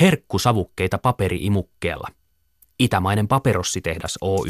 Herkkusavukkeita 0.00 0.98
paperiimukkeella. 0.98 2.08
Itämainen 2.78 3.28
paperossitehdas 3.28 4.18
Oy. 4.20 4.48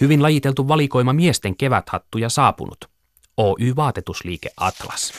Hyvin 0.00 0.22
lajiteltu 0.22 0.68
valikoima 0.68 1.12
miesten 1.12 1.56
keväthattuja 1.56 2.28
saapunut. 2.28 2.90
Oy 3.36 3.76
Vaatetusliike 3.76 4.48
Atlas. 4.56 5.12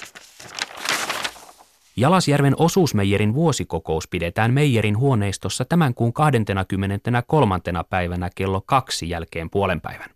Jalasjärven 1.95 2.55
osuusmeijerin 2.57 3.33
vuosikokous 3.33 4.07
pidetään 4.07 4.53
meijerin 4.53 4.97
huoneistossa 4.97 5.65
tämän 5.65 5.93
kuun 5.93 6.13
23. 6.13 7.59
päivänä 7.89 8.29
kello 8.35 8.61
kaksi 8.61 9.09
jälkeen 9.09 9.49
puolenpäivän. 9.49 10.09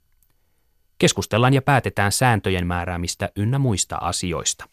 Keskustellaan 0.98 1.54
ja 1.54 1.62
päätetään 1.62 2.12
sääntöjen 2.12 2.68
määräämistä 2.68 3.30
ynnä 3.36 3.60
muista 3.60 3.96
asioista. 3.96 4.66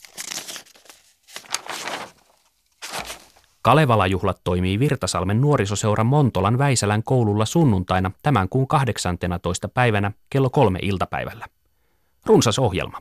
Kalevala-juhlat 3.62 4.40
toimii 4.44 4.78
Virtasalmen 4.78 5.40
nuorisoseura 5.40 6.04
Montolan 6.04 6.58
Väisälän 6.58 7.02
koululla 7.02 7.44
sunnuntaina 7.44 8.10
tämän 8.22 8.48
kuun 8.48 8.68
18. 8.68 9.68
päivänä 9.68 10.12
kello 10.30 10.50
kolme 10.50 10.78
iltapäivällä. 10.82 11.46
Runsas 12.26 12.58
ohjelma. 12.58 12.98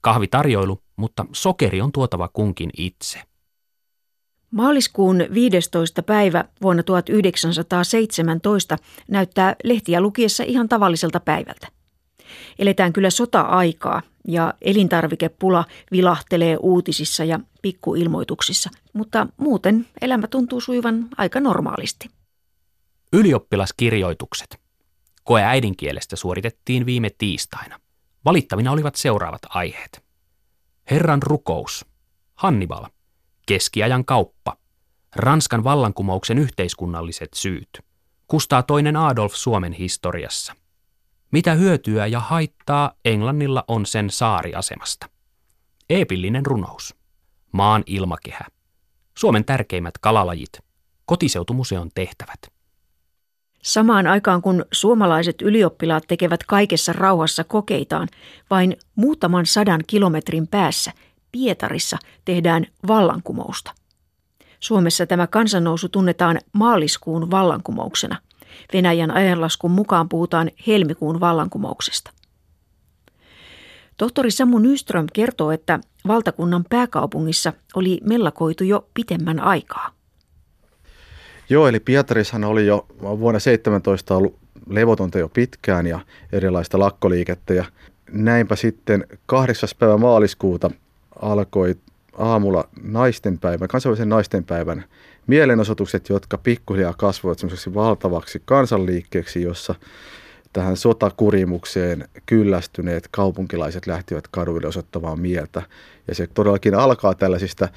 Kahvitarjoilu, 0.00 0.82
mutta 0.96 1.26
sokeri 1.32 1.80
on 1.80 1.92
tuotava 1.92 2.28
kunkin 2.28 2.70
itse. 2.76 3.22
Maaliskuun 4.50 5.24
15. 5.34 6.02
päivä 6.02 6.44
vuonna 6.62 6.82
1917 6.82 8.76
näyttää 9.08 9.56
lehtiä 9.64 10.00
lukiessa 10.00 10.44
ihan 10.44 10.68
tavalliselta 10.68 11.20
päivältä. 11.20 11.79
Eletään 12.58 12.92
kyllä 12.92 13.10
sota-aikaa 13.10 14.02
ja 14.28 14.54
elintarvikepula 14.62 15.64
vilahtelee 15.92 16.56
uutisissa 16.56 17.24
ja 17.24 17.40
pikkuilmoituksissa, 17.62 18.70
mutta 18.92 19.26
muuten 19.36 19.86
elämä 20.00 20.26
tuntuu 20.26 20.60
suivan 20.60 21.08
aika 21.16 21.40
normaalisti. 21.40 22.10
Ylioppilaskirjoitukset. 23.12 24.60
Koe 25.24 25.42
äidinkielestä 25.42 26.16
suoritettiin 26.16 26.86
viime 26.86 27.10
tiistaina. 27.18 27.80
Valittavina 28.24 28.72
olivat 28.72 28.94
seuraavat 28.94 29.42
aiheet. 29.48 30.02
Herran 30.90 31.22
rukous. 31.22 31.86
Hannibal. 32.34 32.84
Keskiajan 33.46 34.04
kauppa. 34.04 34.56
Ranskan 35.16 35.64
vallankumouksen 35.64 36.38
yhteiskunnalliset 36.38 37.28
syyt. 37.34 37.68
Kustaa 38.26 38.62
toinen 38.62 38.96
Adolf 38.96 39.34
Suomen 39.34 39.72
historiassa. 39.72 40.56
Mitä 41.30 41.54
hyötyä 41.54 42.06
ja 42.06 42.20
haittaa 42.20 42.92
Englannilla 43.04 43.64
on 43.68 43.86
sen 43.86 44.10
saariasemasta? 44.10 45.06
Eepillinen 45.90 46.46
runous. 46.46 46.94
Maan 47.52 47.82
ilmakehä. 47.86 48.46
Suomen 49.18 49.44
tärkeimmät 49.44 49.98
kalalajit. 49.98 50.52
Kotiseutumuseon 51.06 51.90
tehtävät. 51.94 52.38
Samaan 53.62 54.06
aikaan 54.06 54.42
kun 54.42 54.64
suomalaiset 54.72 55.42
ylioppilaat 55.42 56.04
tekevät 56.08 56.44
kaikessa 56.44 56.92
rauhassa 56.92 57.44
kokeitaan, 57.44 58.08
vain 58.50 58.76
muutaman 58.94 59.46
sadan 59.46 59.80
kilometrin 59.86 60.48
päässä 60.48 60.92
Pietarissa 61.32 61.96
tehdään 62.24 62.66
vallankumousta. 62.86 63.72
Suomessa 64.60 65.06
tämä 65.06 65.26
kansannousu 65.26 65.88
tunnetaan 65.88 66.38
maaliskuun 66.52 67.30
vallankumouksena– 67.30 68.16
Venäjän 68.72 69.10
ajanlaskun 69.10 69.70
mukaan 69.70 70.08
puhutaan 70.08 70.50
helmikuun 70.66 71.20
vallankumouksesta. 71.20 72.10
Tohtori 73.96 74.30
Samu 74.30 74.58
Nyström 74.58 75.06
kertoo, 75.12 75.50
että 75.50 75.80
valtakunnan 76.06 76.64
pääkaupungissa 76.70 77.52
oli 77.74 78.00
mellakoitu 78.04 78.64
jo 78.64 78.88
pitemmän 78.94 79.40
aikaa. 79.40 79.90
Joo, 81.48 81.68
eli 81.68 81.80
Pietarishan 81.80 82.44
oli 82.44 82.66
jo 82.66 82.86
vuonna 83.02 83.40
17 83.40 84.16
ollut 84.16 84.38
levotonta 84.66 85.18
jo 85.18 85.28
pitkään 85.28 85.86
ja 85.86 86.00
erilaista 86.32 86.78
lakkoliikettä. 86.78 87.54
Ja 87.54 87.64
näinpä 88.10 88.56
sitten 88.56 89.06
8. 89.26 89.68
päivä 89.78 89.96
maaliskuuta 89.96 90.70
alkoi 91.22 91.76
aamulla 92.18 92.68
naistenpäivän, 92.82 93.68
kansainvälisen 93.68 94.08
naistenpäivän 94.08 94.84
mielenosoitukset, 95.30 96.08
jotka 96.08 96.38
pikkuhiljaa 96.38 96.94
kasvoivat 96.94 97.38
semmoiseksi 97.38 97.74
valtavaksi 97.74 98.42
kansanliikkeeksi, 98.44 99.42
jossa 99.42 99.74
tähän 100.52 100.76
sotakurimukseen 100.76 102.08
kyllästyneet 102.26 103.08
kaupunkilaiset 103.10 103.86
lähtivät 103.86 104.28
kaduille 104.28 104.68
osoittamaan 104.68 105.20
mieltä. 105.20 105.62
Ja 106.08 106.14
se 106.14 106.26
todellakin 106.26 106.74
alkaa 106.74 107.14
tällaisista 107.14 107.68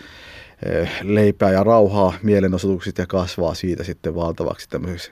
eh, 0.66 0.92
leipää 1.04 1.52
ja 1.52 1.64
rauhaa 1.64 2.14
mielenosoituksista 2.24 3.02
ja 3.02 3.08
kasvaa 3.08 3.54
siitä 3.54 3.84
sitten 3.84 4.16
valtavaksi 4.16 4.70
tämmöiseksi 4.70 5.12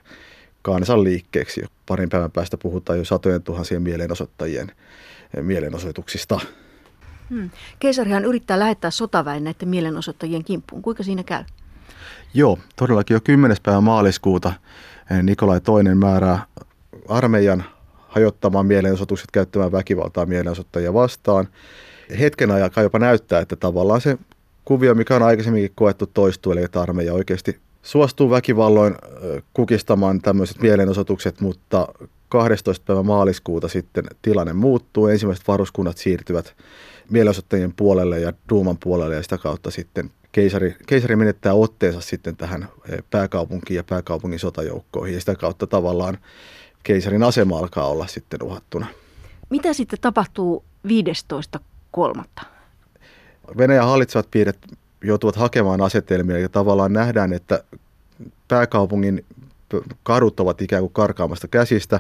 kansanliikkeeksi. 0.62 1.62
Parin 1.85 2.09
päivän 2.09 2.31
päästä 2.31 2.57
puhutaan 2.57 3.00
jo 3.00 3.06
satojen 3.06 3.44
tuhansien 3.44 3.81
mielenosoittajien 3.81 4.72
eh, 5.38 5.44
mielenosoituksista. 5.44 6.40
Hmm. 7.30 7.50
Keisarihan 7.80 8.25
yrittää 8.25 8.59
lähettää 8.59 8.91
sotaväen 8.91 9.44
näiden 9.44 9.69
mielenosoittajien 9.69 10.44
kimppuun. 10.44 10.81
Kuinka 10.81 11.03
siinä 11.03 11.24
käy? 11.24 11.44
Joo, 12.34 12.59
todellakin 12.75 13.16
jo 13.16 13.22
10. 13.24 13.58
päivä 13.64 13.81
maaliskuuta 13.81 14.53
eh, 15.12 15.24
Nikolai 15.24 15.62
toinen 15.62 15.97
määrää 15.97 16.46
armeijan 17.09 17.64
hajottamaan 18.08 18.66
mielenosoitukset 18.66 19.31
käyttämään 19.31 19.72
väkivaltaa 19.72 20.25
mielenosoittajia 20.25 20.94
vastaan. 20.94 21.47
Hetken 22.19 22.52
aikaa 22.52 22.84
jopa 22.84 23.00
näyttää, 23.00 23.40
että 23.40 23.56
tavallaan 23.56 24.02
se 24.02 24.18
kuvio, 24.66 24.96
mikä 24.96 25.16
on 25.16 25.24
aikaisemminkin 25.24 25.72
koettu 25.75 26.08
toistuu, 26.08 26.52
eli 26.52 26.64
että 26.64 26.81
armeija 26.81 27.14
oikeasti 27.14 27.59
suostuu 27.81 28.30
väkivalloin 28.30 28.94
eh, 28.94 29.44
kukistamaan 29.53 30.22
tämmöiset 30.22 30.62
mielenosoitukset, 30.62 31.42
mutta 31.42 31.88
12. 32.30 32.86
päivä 32.88 33.03
maaliskuuta 33.03 33.68
sitten 33.68 34.03
tilanne 34.22 34.53
muuttuu. 34.53 35.08
Ensimmäiset 35.08 35.48
varuskunnat 35.48 35.98
siirtyvät 35.98 36.56
mielenosoittajien 37.09 37.74
puolelle 37.74 38.19
ja 38.19 38.34
Duuman 38.50 38.78
puolelle 38.84 39.16
ja 39.16 39.24
sitä 39.24 39.38
kautta 39.38 39.72
sitten 39.72 40.12
keisari, 40.31 40.75
keisari 40.88 41.16
menettää 41.16 41.53
otteensa 41.53 42.02
sitten 42.02 42.38
tähän 42.38 42.68
eh, 42.90 43.00
pääkaupunkiin 43.09 43.75
ja 43.75 43.84
pääkaupungin 43.84 44.40
sotajoukkoihin 44.40 45.14
ja 45.14 45.19
sitä 45.19 45.36
kautta 45.36 45.68
tavallaan 45.68 46.18
keisarin 46.84 47.24
asema 47.24 47.58
alkaa 47.58 47.88
olla 47.88 48.08
sitten 48.08 48.44
uhattuna. 48.44 48.86
Mitä 49.50 49.74
sitten 49.74 50.00
tapahtuu 50.02 50.64
15.3.? 50.88 52.46
Venäjän 53.58 53.86
hallitsevat 53.86 54.31
piirit 54.31 54.58
joutuvat 55.03 55.36
hakemaan 55.36 55.81
asetelmia 55.81 56.40
ja 56.40 56.50
tavallaan 56.50 56.94
nähdään, 56.94 57.34
että 57.34 57.63
pääkaupungin 58.48 59.25
kadut 60.03 60.40
ovat 60.40 60.62
ikään 60.62 60.84
kuin 60.84 60.94
karkaamasta 60.94 61.48
käsistä. 61.48 62.00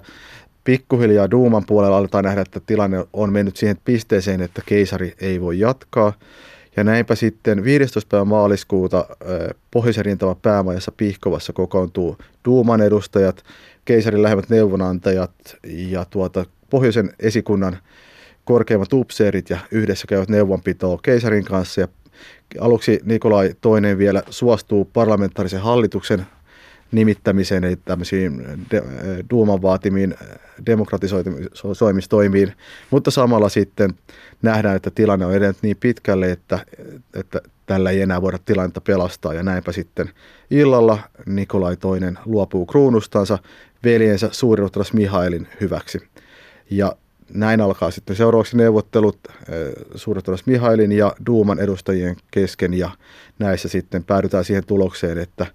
Pikkuhiljaa 0.63 1.31
Duuman 1.31 1.65
puolella 1.65 1.97
aletaan 1.97 2.23
nähdä, 2.23 2.41
että 2.41 2.59
tilanne 2.59 3.05
on 3.13 3.33
mennyt 3.33 3.57
siihen 3.57 3.77
pisteeseen, 3.85 4.41
että 4.41 4.61
keisari 4.65 5.15
ei 5.19 5.41
voi 5.41 5.59
jatkaa. 5.59 6.13
Ja 6.77 6.83
näinpä 6.83 7.15
sitten 7.15 7.63
15. 7.63 8.07
päivä 8.09 8.25
maaliskuuta 8.25 9.05
Pohjoisen 9.71 10.05
rintama 10.05 10.35
päämajassa 10.35 10.91
Pihkovassa 10.97 11.53
kokoontuu 11.53 12.17
Duuman 12.45 12.81
edustajat, 12.81 13.43
keisarin 13.85 14.23
lähemmät 14.23 14.49
neuvonantajat 14.49 15.31
ja 15.63 16.05
tuota, 16.05 16.45
Pohjoisen 16.69 17.13
esikunnan 17.19 17.77
korkeimmat 18.45 18.93
upseerit 18.93 19.49
ja 19.49 19.57
yhdessä 19.71 20.07
käyvät 20.07 20.29
neuvonpitoa 20.29 20.99
keisarin 21.03 21.45
kanssa. 21.45 21.81
Ja 21.81 21.87
aluksi 22.59 22.99
Nikolai 23.03 23.55
toinen 23.61 23.97
vielä 23.97 24.23
suostuu 24.29 24.85
parlamentaarisen 24.85 25.61
hallituksen 25.61 26.25
nimittämiseen, 26.91 27.63
eli 27.63 27.75
tämmöisiin 27.75 28.43
de, 28.71 28.83
Duuman 29.29 29.61
vaatimiin 29.61 30.15
demokratisoimistoimiin, 30.65 32.53
mutta 32.89 33.11
samalla 33.11 33.49
sitten 33.49 33.93
nähdään, 34.41 34.75
että 34.75 34.91
tilanne 34.91 35.25
on 35.25 35.33
edennyt 35.33 35.57
niin 35.61 35.77
pitkälle, 35.77 36.31
että, 36.31 36.59
että 37.15 37.41
tällä 37.65 37.89
ei 37.89 38.01
enää 38.01 38.21
voida 38.21 38.39
tilannetta 38.45 38.81
pelastaa, 38.81 39.33
ja 39.33 39.43
näinpä 39.43 39.71
sitten 39.71 40.09
illalla 40.51 40.99
Nikolai 41.25 41.77
toinen 41.77 42.19
luopuu 42.25 42.65
kruunustansa 42.65 43.39
veljensä 43.83 44.29
suuriruhtilas 44.31 44.93
Mihailin 44.93 45.47
hyväksi. 45.61 45.99
Ja 46.69 46.95
näin 47.33 47.61
alkaa 47.61 47.91
sitten 47.91 48.15
seuraavaksi 48.15 48.57
neuvottelut 48.57 49.19
suurettunas 49.95 50.45
Mihailin 50.45 50.91
ja 50.91 51.15
Duuman 51.25 51.59
edustajien 51.59 52.15
kesken. 52.31 52.73
Ja 52.73 52.89
näissä 53.39 53.67
sitten 53.69 54.03
päädytään 54.03 54.45
siihen 54.45 54.65
tulokseen, 54.65 55.17
että 55.17 55.45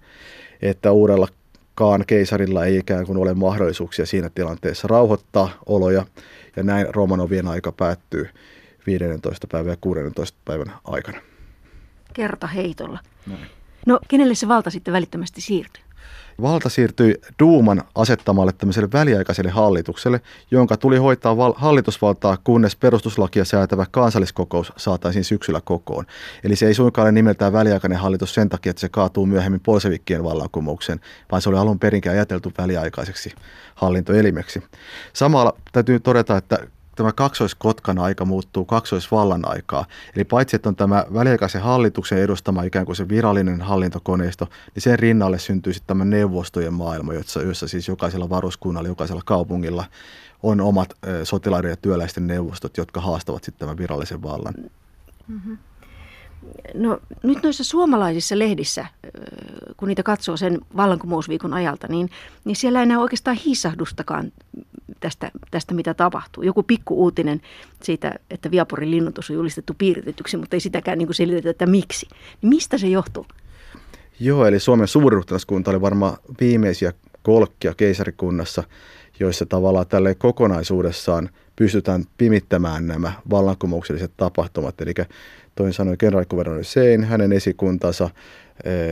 että 0.61 0.91
uudellakaan 0.91 2.03
keisarilla 2.07 2.65
ei 2.65 2.77
ikään 2.77 3.05
kuin 3.05 3.17
ole 3.17 3.33
mahdollisuuksia 3.33 4.05
siinä 4.05 4.29
tilanteessa 4.29 4.87
rauhoittaa 4.87 5.49
oloja. 5.65 6.05
Ja 6.55 6.63
näin 6.63 6.95
Romanovien 6.95 7.47
aika 7.47 7.71
päättyy 7.71 8.29
15. 8.87 9.47
päivän 9.47 9.71
ja 9.71 9.77
16. 9.81 10.37
päivän 10.45 10.73
aikana. 10.83 11.21
Kerta 12.13 12.47
heitolla. 12.47 12.99
Näin. 13.27 13.45
No 13.85 13.99
kenelle 14.07 14.35
se 14.35 14.47
valta 14.47 14.69
sitten 14.69 14.93
välittömästi 14.93 15.41
siirtyy? 15.41 15.83
Valta 16.41 16.69
siirtyi 16.69 17.15
Duuman 17.39 17.83
asettamalle 17.95 18.53
tämmöiselle 18.53 18.89
väliaikaiselle 18.93 19.51
hallitukselle, 19.51 20.21
jonka 20.51 20.77
tuli 20.77 20.97
hoitaa 20.97 21.37
val- 21.37 21.53
hallitusvaltaa, 21.55 22.37
kunnes 22.43 22.75
perustuslakia 22.75 23.45
säätävä 23.45 23.85
kansalliskokous 23.91 24.73
saataisiin 24.77 25.23
syksyllä 25.23 25.61
kokoon. 25.61 26.05
Eli 26.43 26.55
se 26.55 26.67
ei 26.67 26.73
suinkaan 26.73 27.03
ole 27.05 27.11
nimeltään 27.11 27.53
väliaikainen 27.53 27.99
hallitus 27.99 28.33
sen 28.33 28.49
takia, 28.49 28.69
että 28.69 28.79
se 28.79 28.89
kaatuu 28.89 29.25
myöhemmin 29.25 29.61
polsevikkien 29.61 30.23
vallankumoukseen, 30.23 30.99
vaan 31.31 31.41
se 31.41 31.49
oli 31.49 31.57
alun 31.57 31.79
perinkin 31.79 32.11
ajateltu 32.11 32.51
väliaikaiseksi 32.57 33.31
hallintoelimeksi. 33.75 34.63
Samalla 35.13 35.53
täytyy 35.71 35.99
todeta, 35.99 36.37
että 36.37 36.59
tämä 36.97 37.11
kaksoiskotkan 37.11 37.99
aika 37.99 38.25
muuttuu 38.25 38.65
kaksoisvallan 38.65 39.47
aikaa. 39.47 39.85
Eli 40.15 40.23
paitsi, 40.23 40.55
että 40.55 40.69
on 40.69 40.75
tämä 40.75 41.05
väliaikaisen 41.13 41.61
hallituksen 41.61 42.17
edustama 42.17 42.63
ikään 42.63 42.85
kuin 42.85 42.95
se 42.95 43.09
virallinen 43.09 43.61
hallintokoneisto, 43.61 44.47
niin 44.75 44.81
sen 44.81 44.99
rinnalle 44.99 45.39
syntyy 45.39 45.73
sitten 45.73 45.87
tämä 45.87 46.05
neuvostojen 46.05 46.73
maailma, 46.73 47.13
jossa, 47.13 47.41
jossa 47.41 47.67
siis 47.67 47.87
jokaisella 47.87 48.29
varuskunnalla, 48.29 48.89
jokaisella 48.89 49.21
kaupungilla 49.25 49.85
on 50.43 50.61
omat 50.61 50.97
sotilaiden 51.23 51.69
ja 51.69 51.77
työläisten 51.77 52.27
neuvostot, 52.27 52.77
jotka 52.77 53.01
haastavat 53.01 53.43
sitten 53.43 53.59
tämän 53.59 53.77
virallisen 53.77 54.23
vallan. 54.23 54.53
Mm-hmm. 55.27 55.57
No 56.73 56.99
nyt 57.23 57.43
noissa 57.43 57.63
suomalaisissa 57.63 58.39
lehdissä, 58.39 58.85
kun 59.77 59.87
niitä 59.87 60.03
katsoo 60.03 60.37
sen 60.37 60.59
vallankumousviikon 60.77 61.53
ajalta, 61.53 61.87
niin, 61.87 62.09
niin 62.45 62.55
siellä 62.55 62.79
ei 62.79 62.83
enää 62.83 62.99
oikeastaan 62.99 63.37
hissahdustakaan 63.45 64.31
tästä, 64.99 65.31
tästä, 65.51 65.73
mitä 65.73 65.93
tapahtuu. 65.93 66.43
Joku 66.43 66.63
pikku 66.63 67.03
uutinen 67.03 67.41
siitä, 67.83 68.13
että 68.29 68.51
Viaporin 68.51 68.91
linnoitus 68.91 69.29
on 69.29 69.35
julistettu 69.35 69.73
piiritetyksi, 69.77 70.37
mutta 70.37 70.55
ei 70.55 70.59
sitäkään 70.59 70.97
niin 70.97 71.07
kuin 71.07 71.15
selitetä, 71.15 71.49
että 71.49 71.65
miksi. 71.65 72.07
Niin 72.41 72.49
mistä 72.49 72.77
se 72.77 72.87
johtuu? 72.87 73.25
Joo, 74.19 74.45
eli 74.45 74.59
Suomen 74.59 74.87
suuriruhtinaskunta 74.87 75.71
oli 75.71 75.81
varmaan 75.81 76.17
viimeisiä 76.39 76.93
kolkkia 77.21 77.73
keisarikunnassa, 77.73 78.63
joissa 79.19 79.45
tavallaan 79.45 79.87
tälle 79.87 80.15
kokonaisuudessaan 80.15 81.29
pystytään 81.57 82.05
pimittämään 82.17 82.87
nämä 82.87 83.13
vallankumoukselliset 83.29 84.11
tapahtumat. 84.17 84.81
Eli 84.81 84.93
toin 85.55 85.73
sanoen 85.73 85.97
kenraalikuvernööri 85.97 86.63
Sein, 86.63 87.03
hänen 87.03 87.33
esikuntansa, 87.33 88.09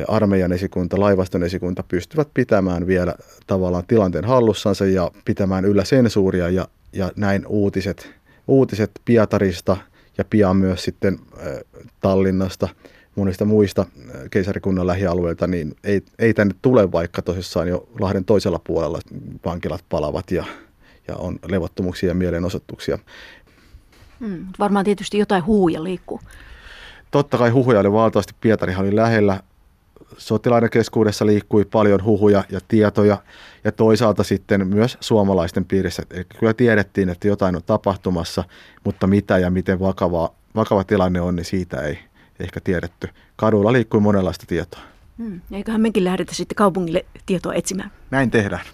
armeijan 0.08 0.52
esikunta, 0.52 1.00
laivaston 1.00 1.44
esikunta 1.44 1.84
pystyvät 1.88 2.28
pitämään 2.34 2.88
vielä 2.88 3.16
tavallaan 3.48 3.84
tilanteen 3.88 4.26
hallussansa 4.26 4.86
ja 4.86 5.12
pitämään 5.26 5.66
yllä 5.66 5.84
sensuuria 5.84 6.50
ja, 6.50 6.68
ja 6.94 7.12
näin 7.16 7.48
uutiset, 7.48 8.12
uutiset 8.48 8.92
Pietarista 9.06 9.78
ja 10.18 10.26
pian 10.30 10.58
myös 10.58 10.84
sitten 10.84 11.20
Tallinnasta, 12.02 12.70
monista 13.16 13.46
muista 13.46 13.86
keisarikunnan 14.32 14.88
lähialueilta, 14.88 15.48
niin 15.48 15.76
ei, 15.84 16.02
ei 16.20 16.34
tänne 16.34 16.56
tule, 16.62 16.92
vaikka 16.92 17.22
tosissaan 17.22 17.68
jo 17.68 17.90
Lahden 18.00 18.26
toisella 18.26 18.60
puolella 18.64 19.00
vankilat 19.46 19.84
palavat 19.90 20.32
ja, 20.32 20.46
ja 21.08 21.16
on 21.16 21.40
levottomuuksia 21.48 22.10
ja 22.10 22.16
mielenosoituksia. 22.16 23.00
Hmm, 24.20 24.46
varmaan 24.60 24.86
tietysti 24.86 25.18
jotain 25.18 25.46
huuja 25.46 25.84
liikkuu. 25.84 26.20
Totta 27.12 27.38
kai 27.38 27.50
huhuja 27.50 27.80
oli 27.80 27.92
valtavasti. 27.92 28.34
Pietarihan 28.42 28.86
oli 28.86 28.96
lähellä 28.96 29.40
sotilaiden 30.18 30.70
keskuudessa 30.70 31.26
liikkui 31.26 31.66
paljon 31.66 32.04
huhuja 32.04 32.44
ja 32.50 32.60
tietoja 32.68 33.18
ja 33.64 33.72
toisaalta 33.72 34.24
sitten 34.24 34.68
myös 34.68 34.98
suomalaisten 35.00 35.66
piirissä. 35.66 36.04
Eli 36.12 36.26
kyllä 36.40 36.54
tiedettiin, 36.54 37.10
että 37.10 37.28
jotain 37.28 37.56
on 37.56 37.64
tapahtumassa, 37.66 38.44
mutta 38.84 39.08
mitä 39.08 39.38
ja 39.38 39.50
miten 39.50 39.80
vakava, 39.80 40.34
vakava 40.56 40.84
tilanne 40.84 41.22
on, 41.22 41.36
niin 41.36 41.46
siitä 41.46 41.82
ei 41.82 42.00
ehkä 42.40 42.60
tiedetty. 42.64 43.08
Kadulla 43.36 43.72
liikkui 43.72 44.00
monenlaista 44.00 44.46
tietoa. 44.48 44.82
Hmm. 45.18 45.42
Eiköhän 45.52 45.82
mekin 45.82 46.04
lähdetä 46.04 46.36
sitten 46.36 46.56
kaupungille 46.56 47.06
tietoa 47.26 47.54
etsimään. 47.54 47.92
Näin 48.12 48.32
tehdään. 48.32 48.66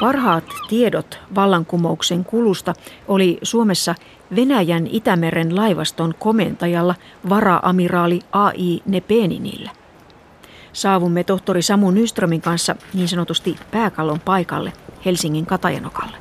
Parhaat 0.00 0.44
tiedot 0.68 1.18
vallankumouksen 1.34 2.24
kulusta 2.24 2.74
oli 3.08 3.38
Suomessa 3.42 3.94
Venäjän 4.36 4.86
Itämeren 4.86 5.56
laivaston 5.56 6.14
komentajalla 6.18 6.94
vara-amiraali 7.28 8.20
A.I. 8.32 8.80
Nepeninillä. 8.86 9.70
Saavumme 10.72 11.24
tohtori 11.24 11.62
Samu 11.62 11.90
Nyströmin 11.90 12.40
kanssa 12.40 12.76
niin 12.94 13.08
sanotusti 13.08 13.56
pääkallon 13.70 14.20
paikalle 14.20 14.72
Helsingin 15.04 15.46
Katajanokalle. 15.46 16.16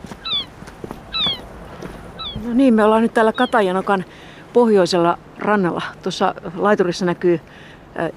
No 2.45 2.53
niin, 2.53 2.73
me 2.73 2.83
ollaan 2.83 3.01
nyt 3.01 3.13
täällä 3.13 3.33
Katajanokan 3.33 4.05
pohjoisella 4.53 5.17
rannalla. 5.39 5.81
Tuossa 6.03 6.35
laiturissa 6.55 7.05
näkyy 7.05 7.39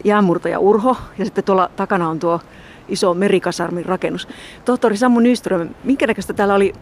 jäämurtaja 0.04 0.58
Urho 0.58 0.96
ja 1.18 1.24
sitten 1.24 1.44
tuolla 1.44 1.70
takana 1.76 2.08
on 2.08 2.18
tuo 2.18 2.40
iso 2.88 3.14
merikasarmin 3.14 3.86
rakennus. 3.86 4.28
Tohtori 4.64 4.96
Samu 4.96 5.20
Nyström, 5.20 5.68
minkä 5.84 6.06
näköistä 6.06 6.32
täällä 6.32 6.54
oli 6.54 6.72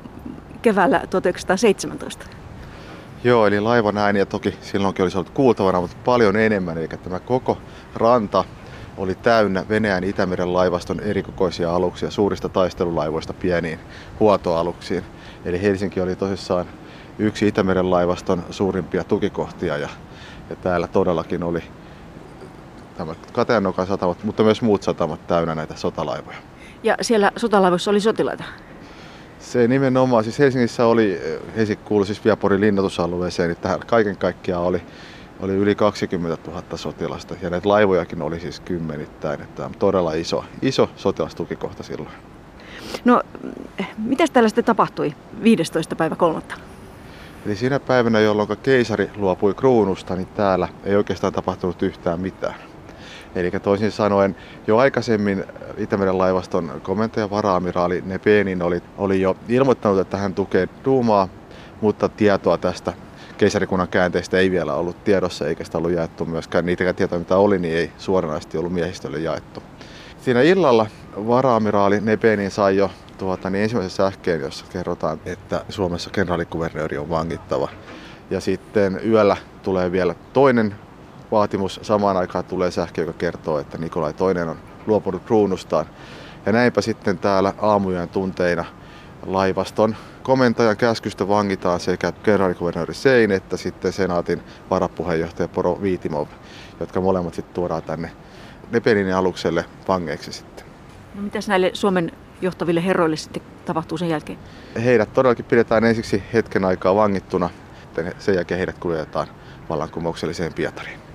keväällä 0.62 1.02
1917? 1.10 2.26
Joo, 3.24 3.46
eli 3.46 3.60
laivan 3.60 3.98
ääniä 3.98 4.26
toki 4.26 4.54
silloinkin 4.60 5.02
olisi 5.02 5.18
ollut 5.18 5.30
kuultavana, 5.30 5.80
mutta 5.80 5.96
paljon 6.04 6.36
enemmän. 6.36 6.78
Eli 6.78 6.88
tämä 6.88 7.18
koko 7.18 7.58
ranta 7.94 8.44
oli 8.96 9.14
täynnä 9.14 9.64
Venäjän 9.68 10.04
Itämeren 10.04 10.52
laivaston 10.52 11.00
erikokoisia 11.00 11.74
aluksia, 11.74 12.10
suurista 12.10 12.48
taistelulaivoista 12.48 13.32
pieniin 13.32 13.78
huoltoaluksiin. 14.20 15.02
Eli 15.44 15.62
Helsinki 15.62 16.00
oli 16.00 16.16
tosissaan 16.16 16.66
yksi 17.18 17.48
Itämeren 17.48 17.90
laivaston 17.90 18.44
suurimpia 18.50 19.04
tukikohtia 19.04 19.76
ja, 19.76 19.88
ja 20.50 20.56
täällä 20.56 20.86
todellakin 20.86 21.42
oli 21.42 21.62
tämä 22.96 23.14
Kateanokan 23.32 23.86
satamat, 23.86 24.24
mutta 24.24 24.42
myös 24.42 24.62
muut 24.62 24.82
satamat 24.82 25.26
täynnä 25.26 25.54
näitä 25.54 25.74
sotalaivoja. 25.76 26.36
Ja 26.82 26.96
siellä 27.00 27.32
sotalaivoissa 27.36 27.90
oli 27.90 28.00
sotilaita? 28.00 28.44
Se 29.38 29.68
nimenomaan, 29.68 30.24
siis 30.24 30.38
Helsingissä 30.38 30.86
oli, 30.86 31.20
Helsinki 31.56 31.84
kuului 31.84 32.06
siis 32.06 32.24
Viaporin 32.24 32.60
linnoitusalueeseen, 32.60 33.50
että 33.50 33.62
tähän 33.62 33.80
kaiken 33.86 34.16
kaikkiaan 34.16 34.64
oli, 34.64 34.82
oli 35.40 35.52
yli 35.52 35.74
20 35.74 36.50
000 36.50 36.62
sotilasta 36.74 37.34
ja 37.42 37.50
näitä 37.50 37.68
laivojakin 37.68 38.22
oli 38.22 38.40
siis 38.40 38.60
kymmenittäin, 38.60 39.42
että 39.42 39.64
on 39.64 39.72
todella 39.78 40.12
iso, 40.12 40.44
iso 40.62 40.90
sotilastukikohta 40.96 41.82
silloin. 41.82 42.14
No, 43.04 43.22
mitä 43.98 44.24
täällä 44.32 44.48
sitten 44.48 44.64
tapahtui 44.64 45.14
15. 45.42 45.96
päivä 45.96 46.16
kolmatta? 46.16 46.54
Eli 47.46 47.56
siinä 47.56 47.80
päivänä, 47.80 48.20
jolloin 48.20 48.48
keisari 48.62 49.10
luopui 49.16 49.54
kruunusta, 49.54 50.16
niin 50.16 50.28
täällä 50.28 50.68
ei 50.84 50.96
oikeastaan 50.96 51.32
tapahtunut 51.32 51.82
yhtään 51.82 52.20
mitään. 52.20 52.54
Eli 53.34 53.50
toisin 53.50 53.90
sanoen 53.90 54.36
jo 54.66 54.76
aikaisemmin 54.76 55.44
Itämeren 55.76 56.18
laivaston 56.18 56.80
komentaja 56.82 57.30
varaamiraali 57.30 58.02
Nepenin 58.06 58.62
oli, 58.62 58.82
oli 58.98 59.20
jo 59.20 59.36
ilmoittanut, 59.48 59.98
että 59.98 60.16
hän 60.16 60.34
tukee 60.34 60.68
Duumaa, 60.84 61.28
mutta 61.80 62.08
tietoa 62.08 62.58
tästä 62.58 62.92
keisarikunnan 63.38 63.88
käänteistä 63.88 64.38
ei 64.38 64.50
vielä 64.50 64.74
ollut 64.74 65.04
tiedossa 65.04 65.48
eikä 65.48 65.64
sitä 65.64 65.78
ollut 65.78 65.92
jaettu 65.92 66.24
myöskään. 66.24 66.66
Niitä 66.66 66.92
tietoja 66.92 67.18
mitä 67.18 67.36
oli, 67.36 67.58
niin 67.58 67.76
ei 67.76 67.92
suoranaisesti 67.98 68.58
ollut 68.58 68.72
miehistölle 68.72 69.18
jaettu. 69.18 69.62
Siinä 70.22 70.42
illalla 70.42 70.86
varaamiraali 71.16 72.00
Nepenin 72.00 72.50
sai 72.50 72.76
jo 72.76 72.90
tuota, 73.18 73.50
niin 73.50 73.62
ensimmäisen 73.62 73.96
sähkeen, 73.96 74.40
jossa 74.40 74.64
kerrotaan, 74.72 75.20
että 75.26 75.64
Suomessa 75.68 76.10
kenraalikuvernööri 76.10 76.98
on 76.98 77.10
vangittava. 77.10 77.68
Ja 78.30 78.40
sitten 78.40 79.00
yöllä 79.06 79.36
tulee 79.62 79.92
vielä 79.92 80.14
toinen 80.32 80.74
vaatimus. 81.30 81.80
Samaan 81.82 82.16
aikaan 82.16 82.44
tulee 82.44 82.70
sähkö, 82.70 83.00
joka 83.00 83.12
kertoo, 83.12 83.58
että 83.58 83.78
Nikolai 83.78 84.12
toinen 84.12 84.48
on 84.48 84.56
luopunut 84.86 85.22
kruunustaan. 85.24 85.86
Ja 86.46 86.52
näinpä 86.52 86.80
sitten 86.80 87.18
täällä 87.18 87.52
aamujen 87.58 88.08
tunteina 88.08 88.64
laivaston 89.26 89.96
komentajan 90.22 90.76
käskystä 90.76 91.28
vangitaan 91.28 91.80
sekä 91.80 92.12
kenraalikuvernööri 92.12 92.94
Sein 92.94 93.32
että 93.32 93.56
sitten 93.56 93.92
senaatin 93.92 94.42
varapuheenjohtaja 94.70 95.48
Poro 95.48 95.82
Viitimov, 95.82 96.26
jotka 96.80 97.00
molemmat 97.00 97.34
sitten 97.34 97.54
tuodaan 97.54 97.82
tänne 97.82 98.10
Nepelinin 98.72 99.14
alukselle 99.14 99.64
vangeiksi 99.88 100.32
sitten. 100.32 100.66
No 101.14 101.22
mitäs 101.22 101.48
näille 101.48 101.70
Suomen 101.72 102.12
johtaville 102.40 102.84
herroille 102.84 103.16
sitten 103.16 103.42
tapahtuu 103.64 103.98
sen 103.98 104.08
jälkeen? 104.08 104.38
Heidät 104.84 105.12
todellakin 105.12 105.44
pidetään 105.44 105.84
ensiksi 105.84 106.22
hetken 106.32 106.64
aikaa 106.64 106.94
vangittuna, 106.94 107.50
sen 108.18 108.34
jälkeen 108.34 108.58
heidät 108.58 108.78
kuljetetaan 108.78 109.26
vallankumoukselliseen 109.68 110.52
Pietariin. 110.52 111.05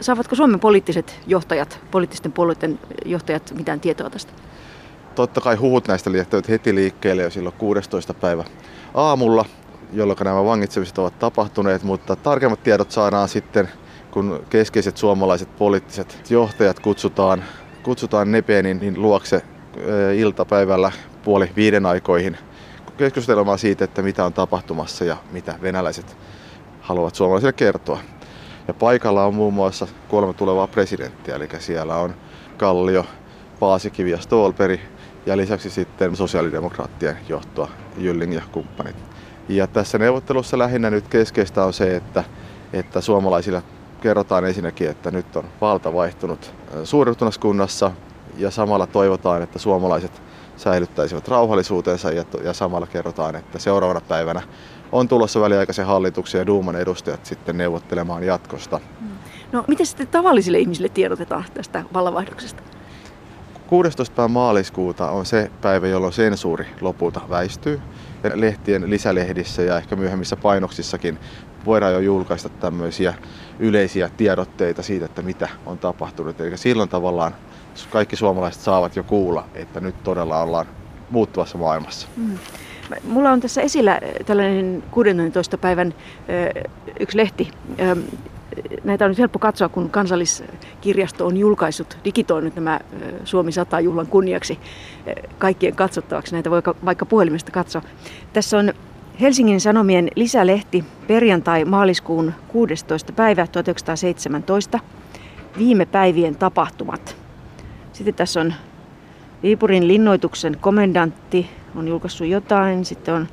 Saavatko 0.00 0.34
Suomen 0.34 0.60
poliittiset 0.60 1.20
johtajat, 1.26 1.80
poliittisten 1.90 2.32
puolueiden 2.32 2.78
johtajat 3.04 3.52
mitään 3.56 3.80
tietoa 3.80 4.10
tästä? 4.10 4.32
Totta 5.14 5.40
kai 5.40 5.56
huhut 5.56 5.88
näistä 5.88 6.12
lähtevät 6.12 6.48
heti 6.48 6.74
liikkeelle 6.74 7.22
jo 7.22 7.30
silloin 7.30 7.54
16. 7.58 8.14
päivä 8.14 8.44
aamulla, 8.94 9.44
jolloin 9.92 10.18
nämä 10.24 10.44
vangitsemiset 10.44 10.98
ovat 10.98 11.18
tapahtuneet, 11.18 11.82
mutta 11.82 12.16
tarkemmat 12.16 12.62
tiedot 12.62 12.90
saadaan 12.90 13.28
sitten, 13.28 13.68
kun 14.10 14.44
keskeiset 14.50 14.96
suomalaiset 14.96 15.56
poliittiset 15.56 16.30
johtajat 16.30 16.80
kutsutaan, 16.80 17.44
kutsutaan 17.82 18.32
Nepenin 18.32 19.02
luokse 19.02 19.42
iltapäivällä 20.16 20.92
puoli 21.24 21.50
viiden 21.56 21.86
aikoihin 21.86 22.38
keskustelemaan 22.96 23.58
siitä, 23.58 23.84
että 23.84 24.02
mitä 24.02 24.24
on 24.24 24.32
tapahtumassa 24.32 25.04
ja 25.04 25.16
mitä 25.32 25.54
venäläiset 25.62 26.16
haluavat 26.80 27.14
suomalaisille 27.14 27.52
kertoa. 27.52 28.00
Ja 28.68 28.74
paikalla 28.74 29.24
on 29.24 29.34
muun 29.34 29.54
muassa 29.54 29.86
kolme 30.08 30.34
tulevaa 30.34 30.66
presidenttiä, 30.66 31.36
eli 31.36 31.48
siellä 31.58 31.96
on 31.96 32.14
Kallio, 32.56 33.06
Paasikivi 33.60 34.10
ja 34.10 34.20
Stolperi 34.20 34.80
ja 35.26 35.36
lisäksi 35.36 35.70
sitten 35.70 36.16
sosiaalidemokraattien 36.16 37.18
johtoa 37.28 37.68
Jylling 37.98 38.34
ja 38.34 38.42
kumppanit. 38.52 38.96
Ja 39.48 39.66
tässä 39.66 39.98
neuvottelussa 39.98 40.58
lähinnä 40.58 40.90
nyt 40.90 41.08
keskeistä 41.08 41.64
on 41.64 41.72
se, 41.72 41.96
että, 41.96 42.24
että 42.72 43.00
suomalaisille 43.00 43.62
kerrotaan 44.00 44.44
ensinnäkin, 44.44 44.90
että 44.90 45.10
nyt 45.10 45.36
on 45.36 45.44
valta 45.60 45.92
vaihtunut 45.92 46.54
suurruhtinaskunnassa 46.84 47.90
ja 48.36 48.50
samalla 48.50 48.86
toivotaan, 48.86 49.42
että 49.42 49.58
suomalaiset 49.58 50.22
säilyttäisivät 50.56 51.28
rauhallisuutensa 51.28 52.10
ja, 52.10 52.24
ja 52.44 52.52
samalla 52.52 52.86
kerrotaan, 52.86 53.36
että 53.36 53.58
seuraavana 53.58 54.00
päivänä 54.00 54.42
on 54.92 55.08
tulossa 55.08 55.40
väliaikaisen 55.40 55.86
hallituksen 55.86 56.38
ja 56.38 56.46
Duuman 56.46 56.76
edustajat 56.76 57.26
sitten 57.26 57.56
neuvottelemaan 57.56 58.22
jatkosta. 58.22 58.80
No 59.52 59.64
miten 59.68 59.86
sitten 59.86 60.06
tavallisille 60.06 60.58
ihmisille 60.58 60.88
tiedotetaan 60.88 61.44
tästä 61.54 61.84
vallanvaihdoksesta? 61.94 62.62
16. 63.66 64.14
päivä 64.14 64.28
maaliskuuta 64.28 65.10
on 65.10 65.26
se 65.26 65.50
päivä, 65.60 65.86
jolloin 65.86 66.12
sensuuri 66.12 66.66
lopulta 66.80 67.20
väistyy. 67.30 67.80
Ja 68.24 68.30
lehtien 68.34 68.90
lisälehdissä 68.90 69.62
ja 69.62 69.76
ehkä 69.76 69.96
myöhemmissä 69.96 70.36
painoksissakin 70.36 71.18
voidaan 71.64 71.92
jo 71.92 71.98
julkaista 71.98 72.48
tämmöisiä 72.48 73.14
yleisiä 73.58 74.10
tiedotteita 74.16 74.82
siitä, 74.82 75.04
että 75.04 75.22
mitä 75.22 75.48
on 75.66 75.78
tapahtunut. 75.78 76.40
Eli 76.40 76.58
silloin 76.58 76.88
tavallaan 76.88 77.34
kaikki 77.90 78.16
suomalaiset 78.16 78.62
saavat 78.62 78.96
jo 78.96 79.02
kuulla, 79.02 79.44
että 79.54 79.80
nyt 79.80 80.02
todella 80.02 80.42
ollaan 80.42 80.66
muuttuvassa 81.10 81.58
maailmassa. 81.58 82.08
Mm. 82.16 82.38
Mulla 83.04 83.30
on 83.30 83.40
tässä 83.40 83.62
esillä 83.62 84.00
tällainen 84.26 84.82
16. 84.90 85.58
päivän 85.58 85.94
yksi 87.00 87.16
lehti. 87.16 87.50
Näitä 88.84 89.04
on 89.04 89.10
nyt 89.10 89.18
helppo 89.18 89.38
katsoa, 89.38 89.68
kun 89.68 89.90
kansalliskirjasto 89.90 91.26
on 91.26 91.36
julkaissut, 91.36 91.98
digitoinut 92.04 92.54
nämä 92.54 92.80
Suomi 93.24 93.52
100 93.52 93.80
juhlan 93.80 94.06
kunniaksi 94.06 94.58
kaikkien 95.38 95.76
katsottavaksi. 95.76 96.32
Näitä 96.32 96.50
voi 96.50 96.62
vaikka 96.84 97.06
puhelimesta 97.06 97.52
katsoa. 97.52 97.82
Tässä 98.32 98.58
on 98.58 98.72
Helsingin 99.20 99.60
Sanomien 99.60 100.08
lisälehti 100.16 100.84
perjantai-maaliskuun 101.06 102.32
16. 102.48 103.12
päivä 103.12 103.46
1917. 103.46 104.78
Viime 105.58 105.86
päivien 105.86 106.36
tapahtumat. 106.36 107.16
Sitten 107.92 108.14
tässä 108.14 108.40
on 108.40 108.54
Viipurin 109.46 109.88
linnoituksen 109.88 110.56
komendantti 110.60 111.50
on 111.76 111.88
julkaissut 111.88 112.26
jotain. 112.26 112.84
Sitten 112.84 113.14
on, 113.14 113.28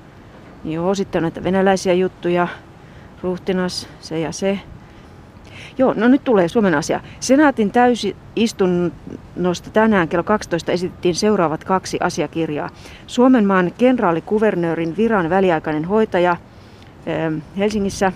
joo, 0.65 0.95
sitten 0.95 1.19
on 1.19 1.23
näitä 1.23 1.43
venäläisiä 1.43 1.93
juttuja. 1.93 2.47
Ruhtinas, 3.23 3.87
se 3.99 4.19
ja 4.19 4.31
se. 4.31 4.59
Joo, 5.77 5.93
no 5.97 6.07
nyt 6.07 6.23
tulee 6.23 6.47
Suomen 6.47 6.75
asia. 6.75 6.99
Senaatin 7.19 7.71
täysistunnosta 7.71 9.69
tänään 9.73 10.07
kello 10.07 10.23
12 10.23 10.71
esitettiin 10.71 11.15
seuraavat 11.15 11.63
kaksi 11.63 11.97
asiakirjaa. 12.01 12.69
Suomen 13.07 13.45
maan 13.45 13.71
kenraalikuvernöörin 13.77 14.97
viran 14.97 15.29
väliaikainen 15.29 15.85
hoitaja 15.85 16.37
Helsingissä 17.57 18.11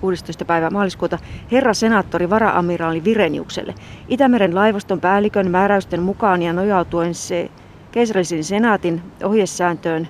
16. 0.00 0.44
päivä 0.44 0.70
maaliskuuta 0.70 1.18
herra 1.52 1.74
senaattori 1.74 2.30
varaamiraali 2.30 3.04
Vireniukselle. 3.04 3.74
Itämeren 4.08 4.54
laivaston 4.54 5.00
päällikön 5.00 5.50
määräysten 5.50 6.02
mukaan 6.02 6.42
ja 6.42 6.52
nojautuen 6.52 7.14
se 7.14 7.50
keisarillisen 7.92 8.44
senaatin 8.44 9.02
ohjesääntöön 9.24 10.08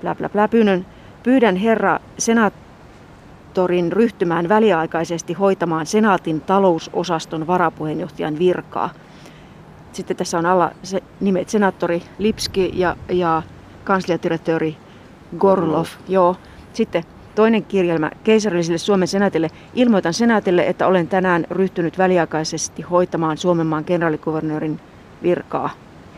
bla 0.00 0.14
bla 0.14 0.28
bla 0.28 0.48
pyynnön, 0.48 0.86
pyydän 1.22 1.56
herra 1.56 1.98
senaattorin 2.18 3.92
ryhtymään 3.92 4.48
väliaikaisesti 4.48 5.32
hoitamaan 5.32 5.86
senaatin 5.86 6.40
talousosaston 6.40 7.46
varapuheenjohtajan 7.46 8.38
virkaa. 8.38 8.90
Sitten 9.92 10.16
tässä 10.16 10.38
on 10.38 10.46
alla 10.46 10.70
se 10.82 11.02
nimet 11.20 11.48
senaattori 11.48 12.02
Lipski 12.18 12.70
ja, 12.74 12.96
ja 13.08 13.42
kansliadirektööri 13.84 14.76
Gorlov. 15.38 15.86
Joo. 16.08 16.36
Sitten 16.72 17.04
Toinen 17.34 17.64
kirjelmä 17.64 18.10
keisarilliselle 18.24 18.78
Suomen 18.78 19.08
senaatille. 19.08 19.50
Ilmoitan 19.74 20.14
senaatille, 20.14 20.66
että 20.66 20.86
olen 20.86 21.08
tänään 21.08 21.46
ryhtynyt 21.50 21.98
väliaikaisesti 21.98 22.82
hoitamaan 22.82 23.38
Suomenmaan 23.38 23.84
kenraalikuvernöörin 23.84 24.80
virkaa. 25.22 25.70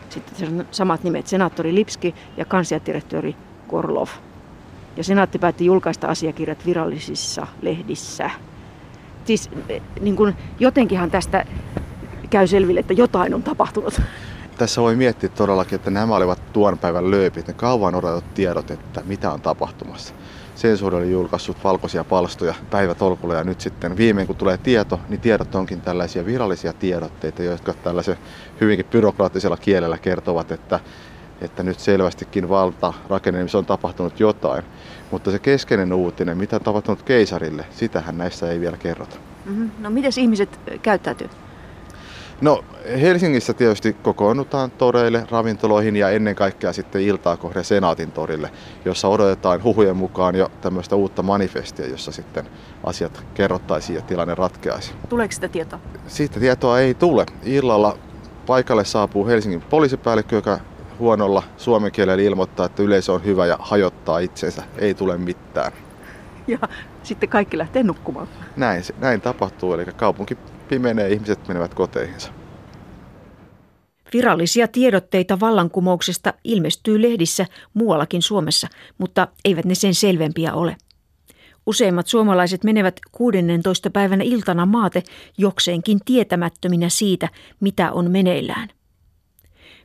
Sitten 0.09 0.65
samat 0.71 1.03
nimet, 1.03 1.27
senaattori 1.27 1.75
Lipski 1.75 2.15
ja 2.37 2.45
kansiadirektori 2.45 3.35
Korlov. 3.67 4.07
Ja 4.97 5.03
senaatti 5.03 5.39
päätti 5.39 5.65
julkaista 5.65 6.07
asiakirjat 6.07 6.65
virallisissa 6.65 7.47
lehdissä. 7.61 8.29
Siis 9.25 9.49
niin 10.01 10.15
kuin, 10.15 10.35
jotenkinhan 10.59 11.11
tästä 11.11 11.45
käy 12.29 12.47
selville, 12.47 12.79
että 12.79 12.93
jotain 12.93 13.33
on 13.33 13.43
tapahtunut. 13.43 14.01
Tässä 14.57 14.81
voi 14.81 14.95
miettiä 14.95 15.29
todellakin, 15.29 15.75
että 15.75 15.91
nämä 15.91 16.15
olivat 16.15 16.53
tuon 16.53 16.77
päivän 16.77 17.11
lööpit, 17.11 17.47
ne 17.47 17.53
kauan 17.53 17.95
odotetut 17.95 18.33
tiedot, 18.33 18.71
että 18.71 19.01
mitä 19.05 19.31
on 19.31 19.41
tapahtumassa 19.41 20.13
sensuuri 20.57 20.97
oli 20.97 21.11
julkaissut 21.11 21.63
valkoisia 21.63 22.03
palstoja 22.03 22.55
päivätolkulla 22.69 23.35
ja 23.35 23.43
nyt 23.43 23.61
sitten 23.61 23.97
viimein 23.97 24.27
kun 24.27 24.35
tulee 24.35 24.57
tieto, 24.57 24.99
niin 25.09 25.19
tiedot 25.19 25.55
onkin 25.55 25.81
tällaisia 25.81 26.25
virallisia 26.25 26.73
tiedotteita, 26.73 27.43
jotka 27.43 27.73
tällaisen 27.73 28.17
hyvinkin 28.61 28.85
byrokraattisella 28.91 29.57
kielellä 29.57 29.97
kertovat, 29.97 30.51
että, 30.51 30.79
että 31.41 31.63
nyt 31.63 31.79
selvästikin 31.79 32.49
valta 32.49 32.93
rakennemisessa 33.09 33.57
on 33.57 33.65
tapahtunut 33.65 34.19
jotain. 34.19 34.63
Mutta 35.11 35.31
se 35.31 35.39
keskeinen 35.39 35.93
uutinen, 35.93 36.37
mitä 36.37 36.55
on 36.55 36.61
tapahtunut 36.61 37.01
keisarille, 37.01 37.65
sitähän 37.71 38.17
näissä 38.17 38.51
ei 38.51 38.59
vielä 38.59 38.77
kerrota. 38.77 39.15
Mm-hmm. 39.45 39.71
No 39.79 39.89
miten 39.89 40.11
ihmiset 40.17 40.59
käyttäytyy? 40.81 41.29
No 42.41 42.63
Helsingissä 43.01 43.53
tietysti 43.53 43.93
kokoonnutaan 43.93 44.71
toreille, 44.71 45.27
ravintoloihin 45.31 45.95
ja 45.95 46.09
ennen 46.09 46.35
kaikkea 46.35 46.73
sitten 46.73 47.01
iltaa 47.01 47.37
kohde 47.37 47.63
Senaatin 47.63 48.11
torille, 48.11 48.51
jossa 48.85 49.07
odotetaan 49.07 49.63
huhujen 49.63 49.97
mukaan 49.97 50.35
jo 50.35 50.51
tämmöistä 50.61 50.95
uutta 50.95 51.23
manifestia, 51.23 51.87
jossa 51.87 52.11
sitten 52.11 52.45
asiat 52.83 53.23
kerrottaisiin 53.33 53.95
ja 53.95 54.01
tilanne 54.01 54.35
ratkeaisi. 54.35 54.93
Tuleeko 55.09 55.31
sitä 55.31 55.47
tietoa? 55.47 55.79
Siitä 56.07 56.39
tietoa 56.39 56.79
ei 56.79 56.93
tule. 56.93 57.25
Illalla 57.43 57.97
paikalle 58.45 58.85
saapuu 58.85 59.27
Helsingin 59.27 59.61
poliisipäällikkö, 59.61 60.35
joka 60.35 60.59
huonolla 60.99 61.43
suomen 61.57 61.91
kielellä 61.91 62.23
ilmoittaa, 62.23 62.65
että 62.65 62.83
yleisö 62.83 63.13
on 63.13 63.25
hyvä 63.25 63.45
ja 63.45 63.57
hajottaa 63.59 64.19
itsensä. 64.19 64.63
Ei 64.77 64.93
tule 64.93 65.17
mitään. 65.17 65.71
Ja 66.47 66.59
sitten 67.03 67.29
kaikki 67.29 67.57
lähtee 67.57 67.83
nukkumaan. 67.83 68.27
Näin, 68.55 68.83
näin 68.99 69.21
tapahtuu, 69.21 69.73
eli 69.73 69.85
kaupunki 69.85 70.37
pimenee, 70.67 71.09
ihmiset 71.09 71.47
menevät 71.47 71.73
koteihinsa. 71.73 72.31
Virallisia 74.13 74.67
tiedotteita 74.67 75.39
vallankumouksesta 75.39 76.33
ilmestyy 76.43 77.01
lehdissä 77.01 77.45
muuallakin 77.73 78.21
Suomessa, 78.21 78.67
mutta 78.97 79.27
eivät 79.45 79.65
ne 79.65 79.75
sen 79.75 79.95
selvempiä 79.95 80.53
ole. 80.53 80.77
Useimmat 81.65 82.07
suomalaiset 82.07 82.63
menevät 82.63 82.99
16. 83.11 83.89
päivänä 83.89 84.23
iltana 84.23 84.65
maate 84.65 85.03
jokseenkin 85.37 85.99
tietämättöminä 86.05 86.89
siitä, 86.89 87.29
mitä 87.59 87.91
on 87.91 88.11
meneillään. 88.11 88.69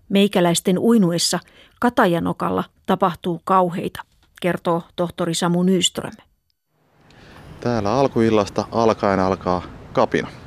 Meikäläisten 0.09 0.79
uinuessa 0.79 1.39
Katajanokalla 1.81 2.65
tapahtuu 2.87 3.41
kauheita, 3.45 4.03
kertoo 4.41 4.83
tohtori 4.97 5.35
Samu 5.35 5.63
Nyström. 5.63 6.13
Täällä 7.61 7.93
alkuillasta 7.93 8.65
alkaen 8.73 9.21
alkaa 9.21 9.63
kapina 9.93 10.42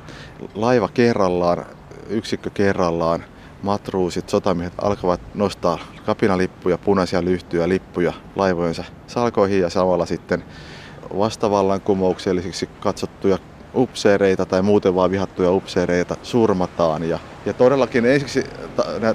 laiva 0.54 0.88
kerrallaan, 0.88 1.66
yksikkö 2.08 2.50
kerrallaan, 2.50 3.24
matruusit, 3.62 4.28
sotamiehet 4.28 4.72
alkavat 4.82 5.20
nostaa 5.34 5.78
kapinalippuja, 6.06 6.78
punaisia 6.78 7.24
lyhtyjä, 7.24 7.68
lippuja 7.68 8.12
laivojensa 8.36 8.84
salkoihin 9.06 9.60
ja 9.60 9.70
samalla 9.70 10.06
sitten 10.06 10.44
vastavallankumouksellisiksi 11.18 12.68
katsottuja 12.80 13.38
upseereita 13.74 14.46
tai 14.46 14.62
muuten 14.62 14.94
vaan 14.94 15.10
vihattuja 15.10 15.52
upseereita 15.52 16.16
surmataan. 16.22 17.08
Ja, 17.08 17.18
ja 17.46 17.52
todellakin 17.52 18.06
ensiksi 18.06 18.44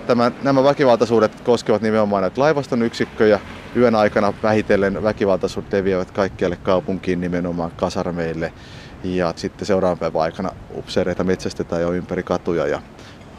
tämä, 0.08 0.32
nämä 0.44 0.63
väkivaltaisuudet 0.63 1.42
koskevat 1.42 1.82
nimenomaan 1.82 2.22
näitä 2.22 2.42
laivaston 2.42 2.82
yksikköjä. 2.82 3.40
Yön 3.75 3.96
aikana 3.96 4.34
vähitellen 4.44 5.04
väkivaltaisuudet 5.04 5.74
leviävät 5.74 6.12
kaikkialle 6.12 6.56
kaupunkiin 6.56 7.22
nimenomaan 7.22 7.72
kasarmeille. 7.75 8.54
Ja 9.03 9.34
sitten 9.36 9.65
seuraavan 9.65 9.98
päivän 9.98 10.22
aikana 10.22 10.51
upseereita 10.75 11.24
metsästetään 11.24 11.81
jo 11.81 11.93
ympäri 11.93 12.24
katuja 12.24 12.67
ja 12.67 12.81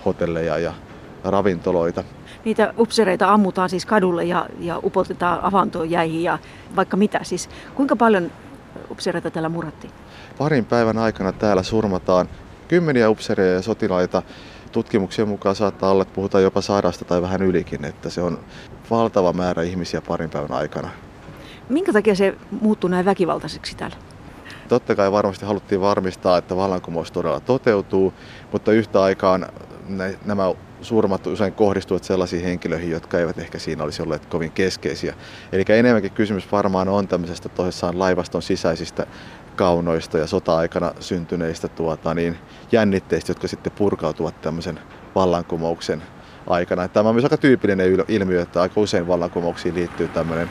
hotelleja 0.05 0.59
ja 0.59 0.73
ravintoloita. 1.25 2.05
Niitä 2.45 2.75
upseereita 2.79 3.33
ammutaan 3.33 3.71
siis 3.71 3.87
kadulle 3.87 4.25
ja, 4.25 4.47
ja 4.61 4.81
upotetaan 4.85 5.41
avantoon 5.43 5.91
jäihin 5.91 6.23
ja 6.23 6.39
vaikka 6.77 6.97
mitä. 6.97 7.21
Siis 7.23 7.51
kuinka 7.75 7.97
paljon 7.97 8.31
upseereita 8.91 9.31
täällä 9.31 9.49
murhattiin? 9.49 9.93
Parin 10.39 10.65
päivän 10.65 10.99
aikana 10.99 11.33
täällä 11.33 11.63
surmataan 11.63 12.29
kymmeniä 12.69 13.11
upseereja 13.11 13.53
ja 13.53 13.63
sotilaita. 13.63 14.23
Tutkimuksien 14.73 15.29
mukaan 15.29 15.55
saattaa 15.55 15.91
olla, 15.91 16.03
että 16.03 16.15
puhutaan 16.15 16.45
jopa 16.45 16.61
sadasta 16.61 17.05
tai 17.05 17.23
vähän 17.23 17.43
ylikin, 17.43 17.85
että 17.85 18.11
se 18.11 18.23
on 18.23 18.39
valtava 18.91 19.33
määrä 19.33 19.63
ihmisiä 19.63 20.01
parin 20.01 20.31
päivän 20.31 20.53
aikana. 20.53 20.91
Minkä 21.69 21.93
takia 21.93 22.15
se 22.15 22.35
muuttuu 22.61 22.91
näin 22.91 23.05
väkivaltaiseksi 23.05 23.77
täällä? 23.77 23.97
Totta 24.73 24.95
kai 24.95 25.13
varmasti 25.13 25.47
haluttiin 25.47 25.81
varmistaa, 25.81 26.39
että 26.39 26.57
vallankumous 26.57 27.13
todella 27.13 27.41
toteutuu, 27.41 28.15
mutta 28.53 28.73
yhtä 28.73 29.03
aikaan 29.03 29.47
nämä 30.25 30.55
surmat 30.83 31.27
usein 31.27 31.53
kohdistuvat 31.53 32.05
sellaisiin 32.05 32.45
henkilöihin, 32.45 32.91
jotka 32.91 33.19
eivät 33.19 33.39
ehkä 33.39 33.59
siinä 33.59 33.85
olisi 33.85 34.03
olleet 34.03 34.27
kovin 34.27 34.53
keskeisiä. 34.53 35.15
Eli 35.53 35.65
enemmänkin 35.69 36.13
kysymys 36.13 36.53
varmaan 36.53 36.89
on 36.89 37.09
tämmöisestä 37.09 37.49
tosissaan 37.49 37.99
laivaston 37.99 38.43
sisäisistä 38.43 39.07
kaunoista 39.57 40.19
ja 40.19 40.27
sota-aikana 40.27 40.93
syntyneistä 41.01 41.69
tuota, 41.69 42.15
niin 42.15 42.39
jännitteistä, 42.73 43.31
jotka 43.31 43.49
sitten 43.49 43.73
purkautuvat 43.73 44.41
tämmöisen 44.41 44.81
vallankumouksen 45.15 46.03
aikana. 46.47 46.89
Tämä 46.89 47.09
on 47.09 47.15
myös 47.15 47.25
aika 47.25 47.37
tyypillinen 47.37 48.05
ilmiö, 48.09 48.43
että 48.43 48.63
aika 48.63 48.81
usein 48.81 49.09
vallankumouksiin 49.09 49.75
liittyy 49.75 50.09
tämmöinen 50.09 50.49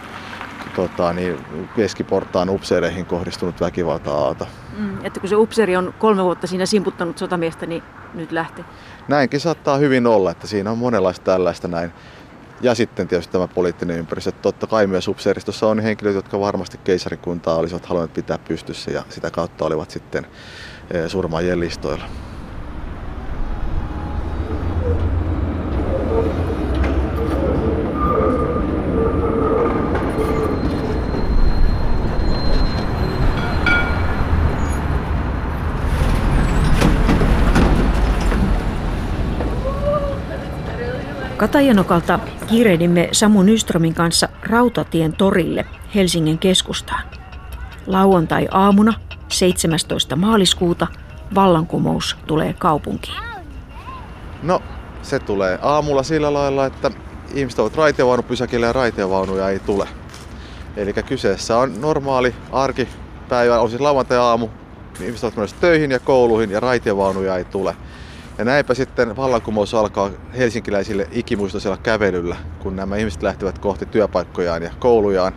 tota, 0.75 1.13
niin, 1.13 1.37
keskiportaan 1.75 2.49
upseereihin 2.49 3.05
kohdistunut 3.05 3.61
väkivalta-aalto. 3.61 4.47
Mm, 4.77 5.05
että 5.05 5.19
kun 5.19 5.29
se 5.29 5.35
upseeri 5.35 5.75
on 5.75 5.93
kolme 5.99 6.23
vuotta 6.23 6.47
siinä 6.47 6.65
simputtanut 6.65 7.17
sotamiestä, 7.17 7.65
niin 7.65 7.83
nyt 8.13 8.31
lähti. 8.31 8.65
Näinkin 9.07 9.39
saattaa 9.39 9.77
hyvin 9.77 10.07
olla, 10.07 10.31
että 10.31 10.47
siinä 10.47 10.71
on 10.71 10.77
monenlaista 10.77 11.25
tällaista 11.25 11.67
näin. 11.67 11.91
Ja 12.61 12.75
sitten 12.75 13.07
tietysti 13.07 13.31
tämä 13.31 13.47
poliittinen 13.47 13.97
ympäristö. 13.97 14.31
Totta 14.31 14.67
kai 14.67 14.87
myös 14.87 15.07
upseeristossa 15.07 15.67
on 15.67 15.79
henkilöitä, 15.79 16.17
jotka 16.17 16.39
varmasti 16.39 16.77
keisarikuntaa 16.83 17.55
olisivat 17.55 17.85
halunneet 17.85 18.13
pitää 18.13 18.37
pystyssä 18.37 18.91
ja 18.91 19.03
sitä 19.09 19.31
kautta 19.31 19.65
olivat 19.65 19.91
sitten 19.91 20.27
eh, 20.91 21.09
surmaajien 21.09 21.59
listoilla. 21.59 22.05
Katajanokalta 41.41 42.19
kiirehdimme 42.47 43.09
Samu 43.11 43.43
Nyströmin 43.43 43.93
kanssa 43.93 44.29
Rautatien 44.43 45.13
torille 45.13 45.65
Helsingin 45.95 46.37
keskustaan. 46.37 47.03
Lauantai-aamuna 47.87 48.93
17. 49.27 50.15
maaliskuuta 50.15 50.87
vallankumous 51.35 52.17
tulee 52.27 52.53
kaupunkiin. 52.53 53.17
No, 54.43 54.61
se 55.01 55.19
tulee 55.19 55.59
aamulla 55.61 56.03
sillä 56.03 56.33
lailla, 56.33 56.65
että 56.65 56.91
ihmiset 57.33 57.59
ovat 57.59 57.75
raitiovaunupysäkillä 57.75 58.65
ja 58.65 58.73
raitiovaunuja 58.73 59.49
ei 59.49 59.59
tule. 59.59 59.87
Eli 60.77 60.93
kyseessä 60.93 61.57
on 61.57 61.81
normaali 61.81 62.35
arkipäivä, 62.51 63.59
on 63.59 63.69
siis 63.69 63.81
lauantai-aamu, 63.81 64.49
ihmiset 64.99 65.23
ovat 65.23 65.35
menossa 65.35 65.55
töihin 65.61 65.91
ja 65.91 65.99
kouluihin 65.99 66.51
ja 66.51 66.59
raitiovaunuja 66.59 67.37
ei 67.37 67.45
tule. 67.45 67.75
Ja 68.37 68.45
näinpä 68.45 68.73
sitten 68.73 69.15
vallankumous 69.15 69.73
alkaa 69.73 70.09
helsinkiläisille 70.37 71.07
ikimuistoisella 71.11 71.77
kävelyllä, 71.77 72.35
kun 72.59 72.75
nämä 72.75 72.95
ihmiset 72.95 73.23
lähtevät 73.23 73.59
kohti 73.59 73.85
työpaikkojaan 73.85 74.63
ja 74.63 74.71
koulujaan. 74.79 75.33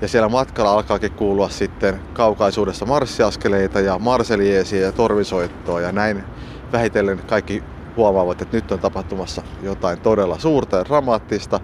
Ja 0.00 0.08
siellä 0.08 0.28
matkalla 0.28 0.72
alkaakin 0.72 1.12
kuulua 1.12 1.48
sitten 1.48 2.00
kaukaisuudessa 2.12 2.86
marssiaskeleita 2.86 3.80
ja 3.80 3.98
marseliesia 3.98 4.82
ja 4.82 4.92
torvisoittoa. 4.92 5.80
Ja 5.80 5.92
näin 5.92 6.24
vähitellen 6.72 7.18
kaikki 7.18 7.62
huomaavat, 7.96 8.42
että 8.42 8.56
nyt 8.56 8.72
on 8.72 8.78
tapahtumassa 8.78 9.42
jotain 9.62 10.00
todella 10.00 10.38
suurta 10.38 10.76
ja 10.76 10.84
dramaattista. 10.84 11.60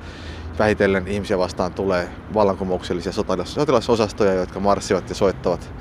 Vähitellen 0.58 1.08
ihmisiä 1.08 1.38
vastaan 1.38 1.74
tulee 1.74 2.08
vallankumouksellisia 2.34 3.12
sotilasosastoja, 3.44 4.34
jotka 4.34 4.60
marssivat 4.60 5.08
ja 5.08 5.14
soittavat 5.14 5.72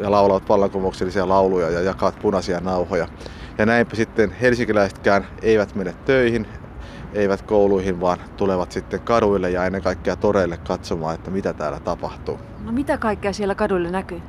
ja 0.00 0.10
laulavat 0.10 0.48
vallankumouksellisia 0.48 1.28
lauluja 1.28 1.70
ja 1.70 1.80
jakavat 1.80 2.18
punaisia 2.22 2.60
nauhoja. 2.60 3.08
Ja 3.60 3.66
näinpä 3.66 3.96
sitten 3.96 4.30
helsinkiläisetkään 4.30 5.26
eivät 5.42 5.74
mene 5.74 5.94
töihin, 6.04 6.46
eivät 7.14 7.42
kouluihin, 7.42 8.00
vaan 8.00 8.18
tulevat 8.36 8.72
sitten 8.72 9.00
kaduille 9.00 9.50
ja 9.50 9.64
ennen 9.64 9.82
kaikkea 9.82 10.16
toreille 10.16 10.56
katsomaan, 10.56 11.14
että 11.14 11.30
mitä 11.30 11.52
täällä 11.52 11.80
tapahtuu. 11.80 12.38
No 12.64 12.72
mitä 12.72 12.98
kaikkea 12.98 13.32
siellä 13.32 13.54
kaduille 13.54 13.90
näkyy? 13.90 14.22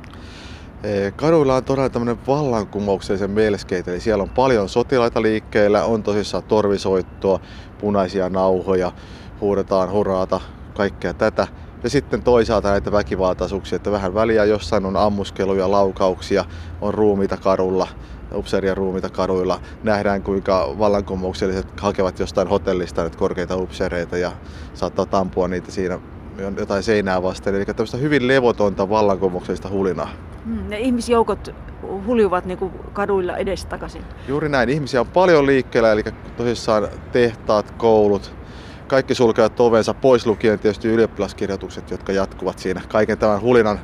Kaduilla 1.16 1.56
on 1.56 1.64
todella 1.64 1.88
tämmöinen 1.88 2.26
vallankumouksellisen 2.26 3.30
melskeitä, 3.30 3.90
eli 3.90 4.00
siellä 4.00 4.22
on 4.22 4.30
paljon 4.30 4.68
sotilaita 4.68 5.22
liikkeellä, 5.22 5.84
on 5.84 6.02
tosissaan 6.02 6.44
torvisoittoa, 6.44 7.40
punaisia 7.78 8.28
nauhoja, 8.28 8.92
huudetaan 9.40 9.90
huraata, 9.90 10.40
kaikkea 10.74 11.14
tätä. 11.14 11.46
Ja 11.82 11.90
sitten 11.90 12.22
toisaalta 12.22 12.70
näitä 12.70 12.92
väkivaltaisuuksia, 12.92 13.76
että 13.76 13.92
vähän 13.92 14.14
väliä 14.14 14.44
jossain 14.44 14.86
on 14.86 14.96
ammuskeluja, 14.96 15.70
laukauksia, 15.70 16.44
on 16.80 16.94
ruumiita 16.94 17.36
kadulla, 17.36 17.88
upseerien 18.36 18.76
ruumiita 18.76 19.10
kaduilla. 19.10 19.60
Nähdään 19.82 20.22
kuinka 20.22 20.74
vallankumoukselliset 20.78 21.80
hakevat 21.80 22.18
jostain 22.18 22.48
hotellista 22.48 23.04
nyt 23.04 23.16
korkeita 23.16 23.56
upseereita 23.56 24.18
ja 24.18 24.32
saattaa 24.74 25.06
tampua 25.06 25.48
niitä 25.48 25.70
siinä 25.70 25.98
jotain 26.58 26.82
seinää 26.82 27.22
vasten. 27.22 27.54
Eli 27.54 27.64
tämmöistä 27.64 27.96
hyvin 27.96 28.28
levotonta 28.28 28.88
vallankumouksellista 28.88 29.68
hulinaa. 29.68 30.10
Hmm, 30.44 30.68
ne 30.68 30.80
ihmisjoukot 30.80 31.54
huljuvat 32.06 32.44
niin 32.44 32.58
kuin 32.58 32.72
kaduilla 32.92 33.36
edestakaisin. 33.36 34.02
Juuri 34.28 34.48
näin. 34.48 34.68
Ihmisiä 34.68 35.00
on 35.00 35.06
paljon 35.06 35.46
liikkeellä, 35.46 35.92
eli 35.92 36.02
tosissaan 36.36 36.88
tehtaat, 37.12 37.70
koulut, 37.70 38.32
kaikki 38.86 39.14
sulkevat 39.14 39.60
ovensa 39.60 39.94
pois 39.94 40.26
lukien 40.26 40.58
tietysti 40.58 40.88
ylioppilaskirjoitukset, 40.88 41.90
jotka 41.90 42.12
jatkuvat 42.12 42.58
siinä 42.58 42.80
kaiken 42.88 43.18
tämän 43.18 43.40
hulinan 43.40 43.80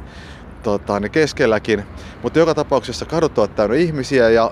tota, 0.63 1.01
ne 1.01 1.09
keskelläkin. 1.09 1.85
Mutta 2.23 2.39
joka 2.39 2.55
tapauksessa 2.55 3.05
kadut 3.05 3.39
ovat 3.39 3.55
täynnä 3.55 3.77
ihmisiä 3.77 4.31
ja 4.31 4.51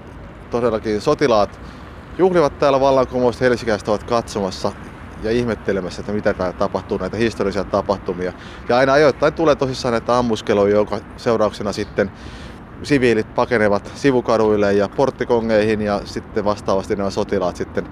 todellakin 0.50 1.00
sotilaat 1.00 1.60
juhlivat 2.18 2.58
täällä 2.58 2.80
vallankumousta 2.80 3.44
Helsingissä 3.44 3.90
ovat 3.90 4.04
katsomassa 4.04 4.72
ja 5.22 5.30
ihmettelemässä, 5.30 6.00
että 6.00 6.12
mitä 6.12 6.34
täällä 6.34 6.58
tapahtuu, 6.58 6.98
näitä 6.98 7.16
historiallisia 7.16 7.64
tapahtumia. 7.64 8.32
Ja 8.68 8.76
aina 8.76 8.92
ajoittain 8.92 9.32
tulee 9.32 9.54
tosissaan 9.54 9.92
näitä 9.92 10.18
ammuskeluja, 10.18 10.74
jonka 10.74 11.00
seurauksena 11.16 11.72
sitten 11.72 12.10
siviilit 12.82 13.34
pakenevat 13.34 13.92
sivukaduille 13.94 14.72
ja 14.72 14.88
porttikongeihin 14.88 15.80
ja 15.80 16.00
sitten 16.04 16.44
vastaavasti 16.44 16.96
nämä 16.96 17.10
sotilaat 17.10 17.56
sitten 17.56 17.88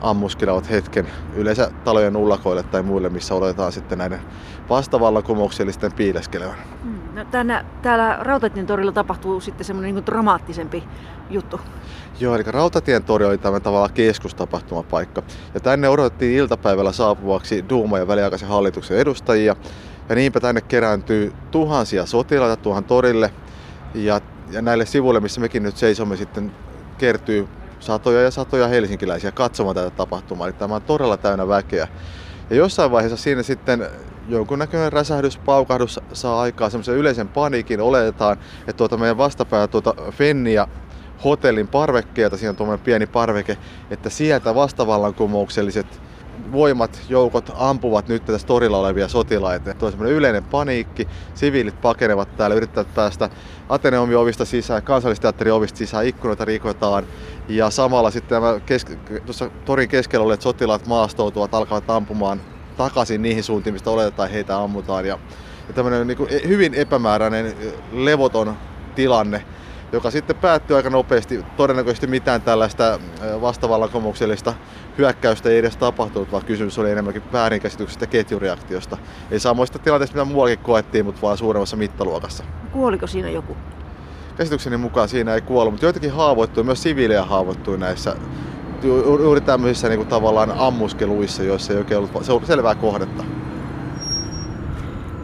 ammuskelevat 0.00 0.70
hetken 0.70 1.06
yleensä 1.36 1.70
talojen 1.84 2.16
ullakoille 2.16 2.62
tai 2.62 2.82
muille, 2.82 3.08
missä 3.08 3.34
oletetaan 3.34 3.72
sitten 3.72 3.98
näiden 3.98 4.20
vastavallankumouksellisten 4.68 5.92
piileskelevän. 5.92 6.56
Mm, 6.84 6.93
no, 7.14 7.24
tänä, 7.24 7.64
täällä 7.82 8.18
Rautatien 8.20 8.66
torilla 8.66 8.92
tapahtuu 8.92 9.40
sitten 9.40 9.64
semmoinen 9.64 9.94
niin 9.94 10.06
dramaattisempi 10.06 10.84
juttu. 11.30 11.60
Joo, 12.20 12.34
eli 12.34 12.42
Rautatien 12.46 13.04
tori 13.04 13.24
oli 13.24 13.38
tämä 13.38 13.60
tavallaan 13.60 13.92
keskustapahtumapaikka. 13.92 15.22
Ja 15.54 15.60
tänne 15.60 15.88
odotettiin 15.88 16.36
iltapäivällä 16.38 16.92
saapuvaksi 16.92 17.64
Duuma 17.68 17.98
ja 17.98 18.08
väliaikaisen 18.08 18.48
hallituksen 18.48 18.98
edustajia. 18.98 19.56
Ja 20.08 20.14
niinpä 20.14 20.40
tänne 20.40 20.60
kerääntyy 20.60 21.32
tuhansia 21.50 22.06
sotilaita 22.06 22.62
tuohon 22.62 22.84
torille. 22.84 23.30
Ja, 23.94 24.20
ja 24.50 24.62
näille 24.62 24.86
sivuille, 24.86 25.20
missä 25.20 25.40
mekin 25.40 25.62
nyt 25.62 25.76
seisomme, 25.76 26.16
sitten 26.16 26.52
kertyy 26.98 27.48
satoja 27.80 28.22
ja 28.22 28.30
satoja 28.30 28.68
helsinkiläisiä 28.68 29.32
katsomaan 29.32 29.76
tätä 29.76 29.90
tapahtumaa. 29.90 30.46
Eli 30.46 30.54
tämä 30.54 30.74
on 30.74 30.82
todella 30.82 31.16
täynnä 31.16 31.48
väkeä. 31.48 31.88
Ja 32.50 32.56
jossain 32.56 32.90
vaiheessa 32.90 33.16
siinä 33.16 33.42
sitten 33.42 33.86
jonkunnäköinen 34.28 34.92
räsähdys, 34.92 35.38
paukahdus 35.38 36.00
saa 36.12 36.40
aikaa 36.40 36.70
semmoisen 36.70 36.94
yleisen 36.94 37.28
paniikin. 37.28 37.80
Oletetaan, 37.80 38.38
että 38.60 38.72
tuota 38.72 38.96
meidän 38.96 39.18
vastapäätä 39.18 39.70
tuota 39.70 39.94
Fennia 40.10 40.68
hotellin 41.24 41.68
parvekkeelta, 41.68 42.36
siinä 42.36 42.50
on 42.50 42.56
tuommoinen 42.56 42.84
pieni 42.84 43.06
parveke, 43.06 43.58
että 43.90 44.10
sieltä 44.10 44.54
vastavallankumoukselliset 44.54 46.00
voimat, 46.52 47.00
joukot 47.08 47.50
ampuvat 47.54 48.08
nyt 48.08 48.24
tässä 48.24 48.46
torilla 48.46 48.78
olevia 48.78 49.08
sotilaita. 49.08 49.74
Tuo 49.74 49.92
on 50.00 50.06
yleinen 50.06 50.44
paniikki, 50.44 51.08
siviilit 51.34 51.80
pakenevat 51.80 52.36
täällä, 52.36 52.56
yrittävät 52.56 52.94
päästä 52.94 53.30
Ateneumin 53.68 54.16
ovista 54.16 54.44
sisään, 54.44 54.82
kansallisteatterin 54.82 55.52
ovista 55.52 55.78
sisään, 55.78 56.06
ikkunoita 56.06 56.44
rikotaan. 56.44 57.04
Ja 57.48 57.70
samalla 57.70 58.10
sitten 58.10 58.42
nämä 58.42 58.60
keske- 58.66 59.20
tuossa 59.20 59.50
torin 59.64 59.88
keskellä 59.88 60.24
olleet 60.24 60.42
sotilaat 60.42 60.86
maastoutuvat, 60.86 61.54
alkavat 61.54 61.90
ampumaan 61.90 62.40
takaisin 62.76 63.22
niihin 63.22 63.44
suuntiin, 63.44 63.74
mistä 63.74 63.90
oletetaan 63.90 64.30
heitä 64.30 64.58
ammutaan. 64.58 65.06
Ja, 65.06 65.18
ja 65.68 65.74
tämmöinen 65.74 66.06
niin 66.06 66.48
hyvin 66.48 66.74
epämääräinen, 66.74 67.54
levoton 67.92 68.56
tilanne 68.94 69.44
joka 69.94 70.10
sitten 70.10 70.36
päättyy 70.36 70.76
aika 70.76 70.90
nopeasti. 70.90 71.44
Todennäköisesti 71.56 72.06
mitään 72.06 72.42
tällaista 72.42 72.98
vastavallankumouksellista 73.40 74.54
hyökkäystä 74.98 75.48
ei 75.48 75.58
edes 75.58 75.76
tapahtunut, 75.76 76.32
vaan 76.32 76.44
kysymys 76.44 76.78
oli 76.78 76.90
enemmänkin 76.90 77.22
väärinkäsityksestä 77.32 78.06
ketjureaktiosta. 78.06 78.98
Ei 79.30 79.40
samoista 79.40 79.78
tilanteista, 79.78 80.16
mitä 80.16 80.24
muuakin 80.24 80.58
koettiin, 80.58 81.04
mutta 81.04 81.22
vaan 81.22 81.38
suuremmassa 81.38 81.76
mittaluokassa. 81.76 82.44
Kuoliko 82.72 83.06
siinä 83.06 83.30
joku? 83.30 83.56
Käsitykseni 84.36 84.76
mukaan 84.76 85.08
siinä 85.08 85.34
ei 85.34 85.40
kuollut, 85.40 85.72
mutta 85.72 85.86
joitakin 85.86 86.12
haavoittui, 86.12 86.64
myös 86.64 86.82
siviilejä 86.82 87.24
haavoittui 87.24 87.78
näissä 87.78 88.16
juuri 88.84 89.40
tämmöisissä 89.40 89.88
niin 89.88 89.98
kuin 89.98 90.08
tavallaan 90.08 90.52
ammuskeluissa, 90.56 91.42
joissa 91.42 91.72
ei 91.72 91.78
oikein 91.78 92.00
ollut 92.00 92.46
selvää 92.46 92.74
kohdetta. 92.74 93.24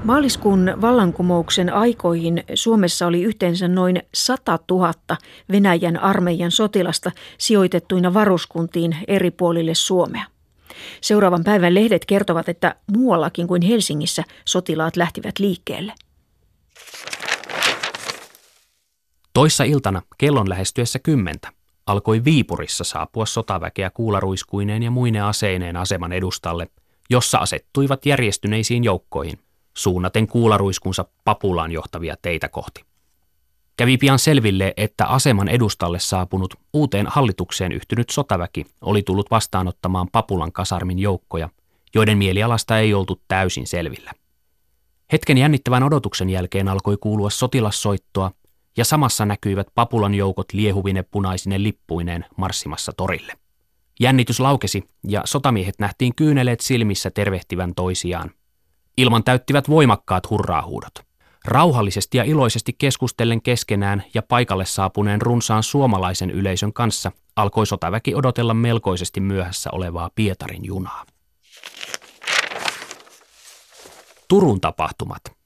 Maaliskuun 0.05 0.73
vallankumouksen 0.81 1.73
aikoihin 1.73 2.45
Suomessa 2.55 3.07
oli 3.07 3.23
yhteensä 3.23 3.69
noin 3.69 4.03
100 4.15 4.59
000 4.71 4.93
Venäjän 5.53 5.97
armeijan 5.97 6.51
sotilasta 6.51 7.13
sijoitettuina 7.39 8.15
varuskuntiin 8.15 8.97
eri 9.09 9.31
puolille 9.31 9.75
Suomea. 9.75 10.25
Seuraavan 11.01 11.45
päivän 11.45 11.75
lehdet 11.75 12.05
kertovat, 12.05 12.49
että 12.49 12.75
muuallakin 12.97 13.47
kuin 13.47 13.63
Helsingissä 13.63 14.25
sotilaat 14.45 14.97
lähtivät 14.97 15.39
liikkeelle. 15.39 15.93
Toissa 19.33 19.65
iltana 19.65 20.03
kellon 20.19 20.49
lähestyessä 20.49 20.99
kymmentä 20.99 21.49
alkoi 21.87 22.25
Viipurissa 22.25 22.85
saapua 22.85 23.27
sotaväkeä 23.27 23.91
kuularuiskuineen 23.91 24.83
ja 24.83 24.91
muine 24.91 25.21
aseineen 25.21 25.77
aseman 25.77 26.13
edustalle, 26.13 26.69
jossa 27.11 27.39
asettuivat 27.39 28.07
järjestyneisiin 28.07 28.85
joukkoihin, 28.85 29.39
suunnaten 29.77 30.27
kuularuiskunsa 30.27 31.05
Papulaan 31.25 31.73
johtavia 31.73 32.17
teitä 32.23 32.49
kohti. 32.49 32.85
Kävi 33.77 33.97
pian 33.97 34.19
selville, 34.19 34.75
että 34.77 35.07
aseman 35.07 35.49
edustalle 35.49 35.99
saapunut 35.99 36.55
uuteen 36.73 37.07
hallitukseen 37.07 37.73
yhtynyt 37.73 38.11
sotaväki 38.11 38.67
oli 38.81 39.03
tullut 39.03 39.31
vastaanottamaan 39.31 40.09
Papulan 40.13 40.53
kasarmin 40.53 40.99
joukkoja, 40.99 41.49
joiden 41.95 42.19
mielialasta 42.19 42.79
ei 42.79 42.95
oltu 42.95 43.21
täysin 43.29 43.67
selvillä. 43.67 44.13
Hetken 45.13 45.39
jännittävän 45.39 45.83
odotuksen 45.83 46.31
jälkeen 46.31 46.69
alkoi 46.69 46.97
kuulua 47.01 47.31
sotilassoittoa 47.31 48.31
ja 48.81 48.85
samassa 48.85 49.27
näkyivät 49.27 49.67
Papulan 49.75 50.15
joukot 50.15 50.53
liehuvine 50.53 51.03
punaisine 51.03 51.63
lippuineen 51.63 52.25
marssimassa 52.37 52.93
torille. 52.97 53.33
Jännitys 54.01 54.41
laukesi 54.41 54.85
ja 55.09 55.23
sotamiehet 55.25 55.75
nähtiin 55.79 56.15
kyyneleet 56.15 56.61
silmissä 56.61 57.11
tervehtivän 57.11 57.75
toisiaan. 57.75 58.31
Ilman 58.97 59.25
täyttivät 59.25 59.69
voimakkaat 59.69 60.31
hurraahuudot. 60.31 60.93
Rauhallisesti 61.45 62.19
ja 62.19 62.25
iloisesti 62.25 62.73
keskustellen 62.79 63.43
keskenään 63.43 64.05
ja 64.15 64.23
paikalle 64.23 64.65
saapuneen 64.67 65.23
runsaan 65.23 65.63
suomalaisen 65.63 66.31
yleisön 66.31 66.73
kanssa 66.73 67.13
alkoi 67.37 67.67
sotaväki 67.67 68.15
odotella 68.15 68.55
melkoisesti 68.55 69.21
myöhässä 69.21 69.71
olevaa 69.73 70.11
Pietarin 70.15 70.65
junaa. 70.65 71.05
Turun 74.29 74.61
tapahtumat– 74.61 75.23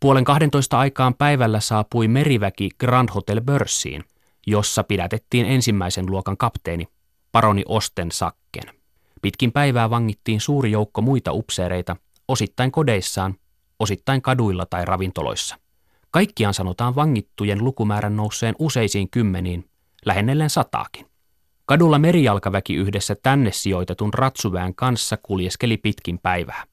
Puolen 0.00 0.24
12 0.24 0.78
aikaan 0.78 1.14
päivällä 1.14 1.60
saapui 1.60 2.08
meriväki 2.08 2.68
Grand 2.78 3.08
Hotel 3.14 3.40
Börssiin, 3.40 4.04
jossa 4.46 4.84
pidätettiin 4.84 5.46
ensimmäisen 5.46 6.10
luokan 6.10 6.36
kapteeni, 6.36 6.88
paroni 7.32 7.62
Osten 7.68 8.12
Sakken. 8.12 8.74
Pitkin 9.22 9.52
päivää 9.52 9.90
vangittiin 9.90 10.40
suuri 10.40 10.70
joukko 10.70 11.02
muita 11.02 11.32
upseereita, 11.32 11.96
osittain 12.28 12.72
kodeissaan, 12.72 13.34
osittain 13.78 14.22
kaduilla 14.22 14.66
tai 14.66 14.84
ravintoloissa. 14.84 15.56
Kaikkiaan 16.10 16.54
sanotaan 16.54 16.94
vangittujen 16.94 17.64
lukumäärän 17.64 18.16
nousseen 18.16 18.54
useisiin 18.58 19.10
kymmeniin, 19.10 19.70
lähennellen 20.06 20.50
sataakin. 20.50 21.06
Kadulla 21.66 21.98
merijalkaväki 21.98 22.74
yhdessä 22.74 23.16
tänne 23.22 23.52
sijoitetun 23.52 24.14
ratsuväen 24.14 24.74
kanssa 24.74 25.16
kuljeskeli 25.22 25.76
pitkin 25.76 26.18
päivää. 26.18 26.69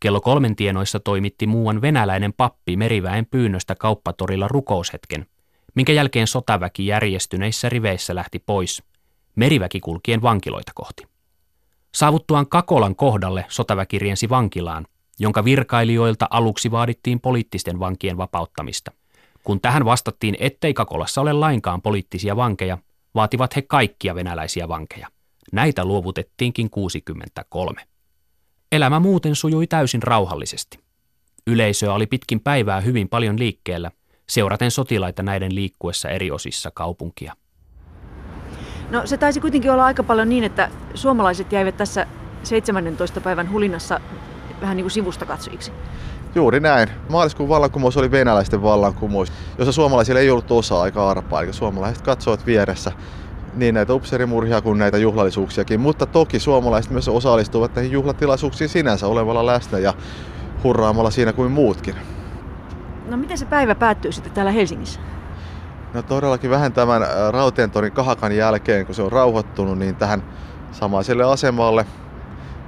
Kello 0.00 0.20
kolmen 0.20 0.56
tienoissa 0.56 1.00
toimitti 1.00 1.46
muuan 1.46 1.80
venäläinen 1.80 2.32
pappi 2.32 2.76
meriväen 2.76 3.26
pyynnöstä 3.26 3.74
kauppatorilla 3.74 4.48
rukoushetken, 4.48 5.26
minkä 5.74 5.92
jälkeen 5.92 6.26
sotaväki 6.26 6.86
järjestyneissä 6.86 7.68
riveissä 7.68 8.14
lähti 8.14 8.38
pois, 8.38 8.82
meriväki 9.36 9.80
kulkien 9.80 10.22
vankiloita 10.22 10.72
kohti. 10.74 11.06
Saavuttuaan 11.94 12.48
Kakolan 12.48 12.96
kohdalle 12.96 13.46
sotaväki 13.48 13.98
riensi 13.98 14.28
vankilaan, 14.28 14.86
jonka 15.18 15.44
virkailijoilta 15.44 16.26
aluksi 16.30 16.70
vaadittiin 16.70 17.20
poliittisten 17.20 17.80
vankien 17.80 18.16
vapauttamista. 18.16 18.92
Kun 19.44 19.60
tähän 19.60 19.84
vastattiin, 19.84 20.36
ettei 20.40 20.74
Kakolassa 20.74 21.20
ole 21.20 21.32
lainkaan 21.32 21.82
poliittisia 21.82 22.36
vankeja, 22.36 22.78
vaativat 23.14 23.56
he 23.56 23.62
kaikkia 23.62 24.14
venäläisiä 24.14 24.68
vankeja. 24.68 25.08
Näitä 25.52 25.84
luovutettiinkin 25.84 26.70
63. 26.70 27.82
Elämä 28.76 29.00
muuten 29.00 29.34
sujui 29.34 29.66
täysin 29.66 30.02
rauhallisesti. 30.02 30.78
Yleisöä 31.46 31.92
oli 31.92 32.06
pitkin 32.06 32.40
päivää 32.40 32.80
hyvin 32.80 33.08
paljon 33.08 33.38
liikkeellä, 33.38 33.90
seuraten 34.28 34.70
sotilaita 34.70 35.22
näiden 35.22 35.54
liikkuessa 35.54 36.08
eri 36.08 36.30
osissa 36.30 36.70
kaupunkia. 36.74 37.32
No 38.90 39.06
se 39.06 39.16
taisi 39.16 39.40
kuitenkin 39.40 39.70
olla 39.70 39.84
aika 39.84 40.02
paljon 40.02 40.28
niin, 40.28 40.44
että 40.44 40.70
suomalaiset 40.94 41.52
jäivät 41.52 41.76
tässä 41.76 42.06
17. 42.42 43.20
päivän 43.20 43.50
hulinassa 43.50 44.00
vähän 44.60 44.76
niin 44.76 44.84
kuin 44.84 44.90
sivusta 44.90 45.26
katsojiksi. 45.26 45.72
Juuri 46.34 46.60
näin. 46.60 46.88
Maaliskuun 47.08 47.48
vallankumous 47.48 47.96
oli 47.96 48.10
venäläisten 48.10 48.62
vallankumous, 48.62 49.32
jossa 49.58 49.72
suomalaisilla 49.72 50.20
ei 50.20 50.30
ollut 50.30 50.50
osaa 50.50 50.82
aika 50.82 51.10
arpaa. 51.10 51.42
Eli 51.42 51.52
suomalaiset 51.52 52.02
katsoivat 52.02 52.46
vieressä 52.46 52.92
niin 53.56 53.74
näitä 53.74 53.94
upseerimurhia 53.94 54.60
kuin 54.60 54.78
näitä 54.78 54.98
juhlallisuuksiakin, 54.98 55.80
mutta 55.80 56.06
toki 56.06 56.40
suomalaiset 56.40 56.92
myös 56.92 57.08
osallistuvat 57.08 57.74
näihin 57.74 57.92
juhlatilaisuuksiin 57.92 58.68
sinänsä 58.68 59.06
olevalla 59.06 59.46
läsnä 59.46 59.78
ja 59.78 59.94
hurraamalla 60.64 61.10
siinä 61.10 61.32
kuin 61.32 61.52
muutkin. 61.52 61.94
No 63.08 63.16
miten 63.16 63.38
se 63.38 63.46
päivä 63.46 63.74
päättyy 63.74 64.12
sitten 64.12 64.32
täällä 64.32 64.52
Helsingissä? 64.52 65.00
No 65.94 66.02
todellakin 66.02 66.50
vähän 66.50 66.72
tämän 66.72 67.02
Rautientorin 67.30 67.92
kahakan 67.92 68.36
jälkeen, 68.36 68.86
kun 68.86 68.94
se 68.94 69.02
on 69.02 69.12
rauhoittunut, 69.12 69.78
niin 69.78 69.96
tähän 69.96 70.22
samaiselle 70.72 71.24
asemalle 71.24 71.86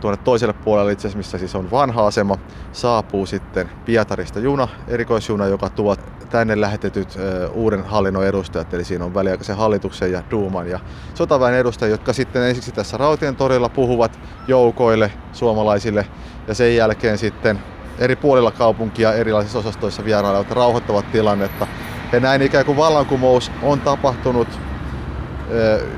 tuonne 0.00 0.18
toiselle 0.24 0.54
puolelle 0.64 0.92
itse 0.92 1.00
asiassa, 1.08 1.16
missä 1.16 1.38
siis 1.38 1.54
on 1.54 1.70
vanha 1.70 2.06
asema, 2.06 2.38
saapuu 2.72 3.26
sitten 3.26 3.70
Pietarista 3.84 4.40
juna, 4.40 4.68
erikoisjuna, 4.88 5.46
joka 5.46 5.70
tuo 5.70 5.96
tänne 6.28 6.61
lähetetyt 6.61 7.16
ö, 7.16 7.48
uuden 7.48 7.84
hallinnon 7.84 8.26
edustajat, 8.26 8.74
eli 8.74 8.84
siinä 8.84 9.04
on 9.04 9.14
väliaikaisen 9.14 9.56
hallituksen 9.56 10.12
ja 10.12 10.22
Duuman 10.30 10.68
ja 10.68 10.80
sotaväen 11.14 11.54
edustajat, 11.54 11.90
jotka 11.90 12.12
sitten 12.12 12.42
ensiksi 12.42 12.72
tässä 12.72 12.96
Rautien 12.96 13.37
torilla 13.37 13.68
puhuvat 13.68 14.20
joukoille, 14.46 15.12
suomalaisille, 15.32 16.06
ja 16.46 16.54
sen 16.54 16.76
jälkeen 16.76 17.18
sitten 17.18 17.61
eri 17.98 18.16
puolilla 18.16 18.50
kaupunkia 18.50 19.14
erilaisissa 19.14 19.58
osastoissa 19.58 20.04
vierailevat 20.04 20.50
rauhoittavat 20.50 21.11
tilannetta. 21.12 21.66
Ja 22.12 22.20
näin 22.20 22.42
ikään 22.42 22.64
kuin 22.64 22.76
vallankumous 22.76 23.52
on 23.62 23.80
tapahtunut 23.80 24.48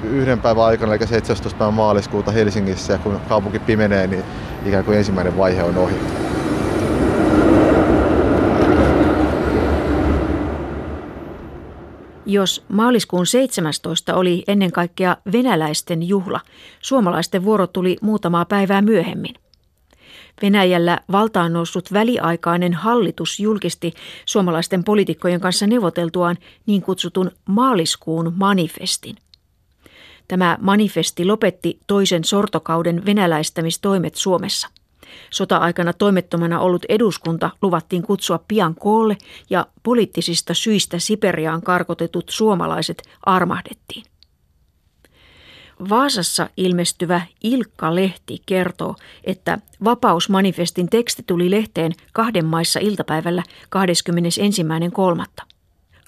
yhden 0.04 0.40
päivän 0.40 0.64
aikana, 0.64 0.94
eli 0.94 1.06
17. 1.06 1.58
päivän 1.58 1.74
maaliskuuta 1.74 2.30
Helsingissä, 2.30 2.92
ja 2.92 2.98
kun 2.98 3.20
kaupunki 3.28 3.58
pimenee, 3.58 4.06
niin 4.06 4.24
ikään 4.66 4.84
kuin 4.84 4.98
ensimmäinen 4.98 5.36
vaihe 5.36 5.62
on 5.62 5.78
ohi. 5.78 5.94
Jos 12.26 12.64
maaliskuun 12.68 13.26
17 13.26 14.14
oli 14.14 14.44
ennen 14.48 14.72
kaikkea 14.72 15.16
venäläisten 15.32 16.02
juhla, 16.02 16.40
suomalaisten 16.80 17.44
vuoro 17.44 17.66
tuli 17.66 17.96
muutamaa 18.02 18.44
päivää 18.44 18.82
myöhemmin. 18.82 19.34
Venäjällä 20.42 21.00
valtaan 21.12 21.52
noussut 21.52 21.92
väliaikainen 21.92 22.74
hallitus 22.74 23.40
julkisti 23.40 23.92
suomalaisten 24.26 24.84
poliitikkojen 24.84 25.40
kanssa 25.40 25.66
neuvoteltuaan 25.66 26.36
niin 26.66 26.82
kutsutun 26.82 27.30
maaliskuun 27.46 28.32
manifestin. 28.36 29.16
Tämä 30.30 30.58
manifesti 30.60 31.24
lopetti 31.24 31.80
toisen 31.86 32.24
sortokauden 32.24 33.06
venäläistämistoimet 33.06 34.14
Suomessa– 34.14 34.68
Sota-aikana 35.30 35.92
toimettomana 35.92 36.60
ollut 36.60 36.84
eduskunta 36.88 37.50
luvattiin 37.62 38.02
kutsua 38.02 38.40
pian 38.48 38.74
koolle 38.74 39.16
ja 39.50 39.66
poliittisista 39.82 40.54
syistä 40.54 40.98
Siperiaan 40.98 41.62
karkotetut 41.62 42.28
suomalaiset 42.28 43.02
armahdettiin. 43.26 44.04
Vaasassa 45.88 46.48
ilmestyvä 46.56 47.22
Ilkka-lehti 47.42 48.42
kertoo, 48.46 48.94
että 49.24 49.58
vapausmanifestin 49.84 50.88
teksti 50.88 51.22
tuli 51.26 51.50
lehteen 51.50 51.92
kahden 52.12 52.44
maissa 52.44 52.80
iltapäivällä 52.80 53.42
21.3. 55.36 55.44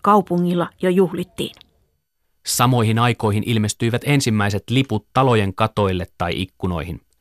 Kaupungilla 0.03 0.69
jo 0.83 0.91
juhlittiin. 0.91 1.55
Samoihin 2.47 2.99
aikoihin 2.99 3.43
ilmestyivät 3.47 4.03
ensimmäiset 4.05 4.63
liput 4.71 5.07
talojen 5.13 5.55
katoille 5.55 6.07
tai 6.19 6.33
ikkunoihin– 6.37 7.01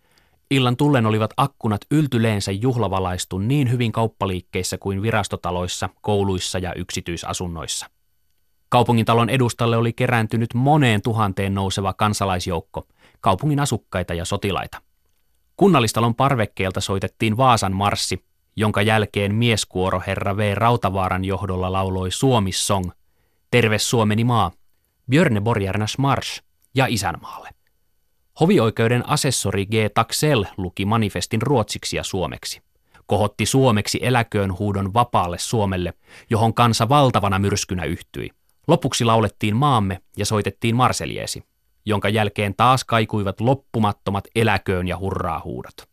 Illan 0.52 0.78
tullen 0.78 1.06
olivat 1.06 1.34
akkunat 1.38 1.82
yltyleensä 1.92 2.52
juhlavalaistu 2.52 3.38
niin 3.38 3.72
hyvin 3.72 3.92
kauppaliikkeissä 3.92 4.78
kuin 4.78 5.02
virastotaloissa, 5.02 5.90
kouluissa 6.02 6.60
ja 6.60 6.74
yksityisasunnoissa. 6.74 7.86
Kaupungintalon 8.70 9.30
edustalle 9.30 9.78
oli 9.78 9.94
kerääntynyt 9.94 10.54
moneen 10.54 11.02
tuhanteen 11.02 11.54
nouseva 11.54 11.94
kansalaisjoukko, 11.94 12.88
kaupungin 13.22 13.60
asukkaita 13.60 14.14
ja 14.14 14.26
sotilaita. 14.26 14.82
Kunnallistalon 15.58 16.16
parvekkeelta 16.16 16.82
soitettiin 16.82 17.38
Vaasan 17.38 17.76
marssi, 17.76 18.26
jonka 18.56 18.82
jälkeen 18.82 19.36
mieskuoro 19.36 20.02
herra 20.08 20.38
V. 20.38 20.56
Rautavaaran 20.56 21.26
johdolla 21.26 21.72
lauloi 21.72 22.12
Suomissong, 22.12 22.92
Terve 23.52 23.78
Suomeni 23.78 24.24
maa, 24.24 24.52
Björne 25.12 25.42
Borjarnas 25.42 25.98
Marsch 25.98 26.44
ja 26.76 26.86
Isänmaalle. 26.90 27.50
Hovioikeuden 28.40 29.10
asessori 29.10 29.66
G. 29.66 29.72
Taxell 29.94 30.44
luki 30.58 30.86
manifestin 30.86 31.42
ruotsiksi 31.42 31.96
ja 31.98 32.04
suomeksi. 32.04 32.62
kohotti 33.06 33.46
suomeksi 33.46 34.00
eläköön 34.02 34.58
huudon 34.58 34.94
vapaalle 34.94 35.38
Suomelle, 35.38 35.94
johon 36.30 36.54
kansa 36.54 36.90
valtavana 36.90 37.40
myrskynä 37.40 37.84
yhtyi. 37.84 38.30
Lopuksi 38.68 39.06
laulettiin 39.06 39.56
maamme 39.56 40.02
ja 40.18 40.26
soitettiin 40.26 40.76
Marseljeesi, 40.76 41.44
jonka 41.86 42.10
jälkeen 42.10 42.56
taas 42.58 42.84
kaikuivat 42.84 43.42
loppumattomat 43.42 44.28
eläköön 44.36 44.88
ja 44.88 44.98
hurraa 44.98 45.42
huudot. 45.44 45.90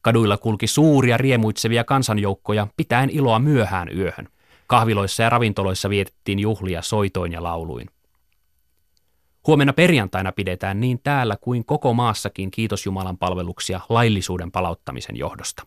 Kaduilla 0.00 0.36
kulki 0.36 0.66
suuria 0.66 1.16
riemuitsevia 1.16 1.84
kansanjoukkoja 1.84 2.66
pitäen 2.76 3.10
iloa 3.10 3.38
myöhään 3.38 3.88
yöhön. 3.98 4.28
Kahviloissa 4.66 5.22
ja 5.22 5.30
ravintoloissa 5.30 5.90
vietettiin 5.90 6.38
juhlia 6.38 6.82
soitoin 6.82 7.32
ja 7.32 7.42
lauluin. 7.42 7.90
Huomenna 9.46 9.72
perjantaina 9.72 10.32
pidetään 10.32 10.80
niin 10.80 11.00
täällä 11.04 11.36
kuin 11.40 11.64
koko 11.64 11.94
maassakin 11.94 12.50
kiitos 12.50 12.86
Jumalan 12.86 13.18
palveluksia 13.18 13.80
laillisuuden 13.88 14.50
palauttamisen 14.52 15.16
johdosta. 15.16 15.62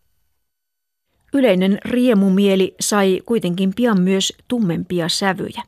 Yleinen 1.33 1.77
riemumieli 1.85 2.75
sai 2.79 3.21
kuitenkin 3.25 3.73
pian 3.75 4.01
myös 4.01 4.33
tummempia 4.47 5.09
sävyjä. 5.09 5.63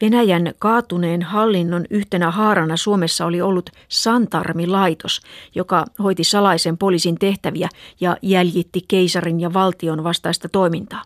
Venäjän 0.00 0.52
kaatuneen 0.58 1.22
hallinnon 1.22 1.84
yhtenä 1.90 2.30
haarana 2.30 2.76
Suomessa 2.76 3.26
oli 3.26 3.40
ollut 3.40 3.70
Santarmi-laitos, 3.88 5.20
joka 5.54 5.84
hoiti 5.98 6.24
salaisen 6.24 6.78
poliisin 6.78 7.18
tehtäviä 7.18 7.68
ja 8.00 8.16
jäljitti 8.22 8.80
keisarin 8.88 9.40
ja 9.40 9.52
valtion 9.52 10.04
vastaista 10.04 10.48
toimintaa. 10.48 11.02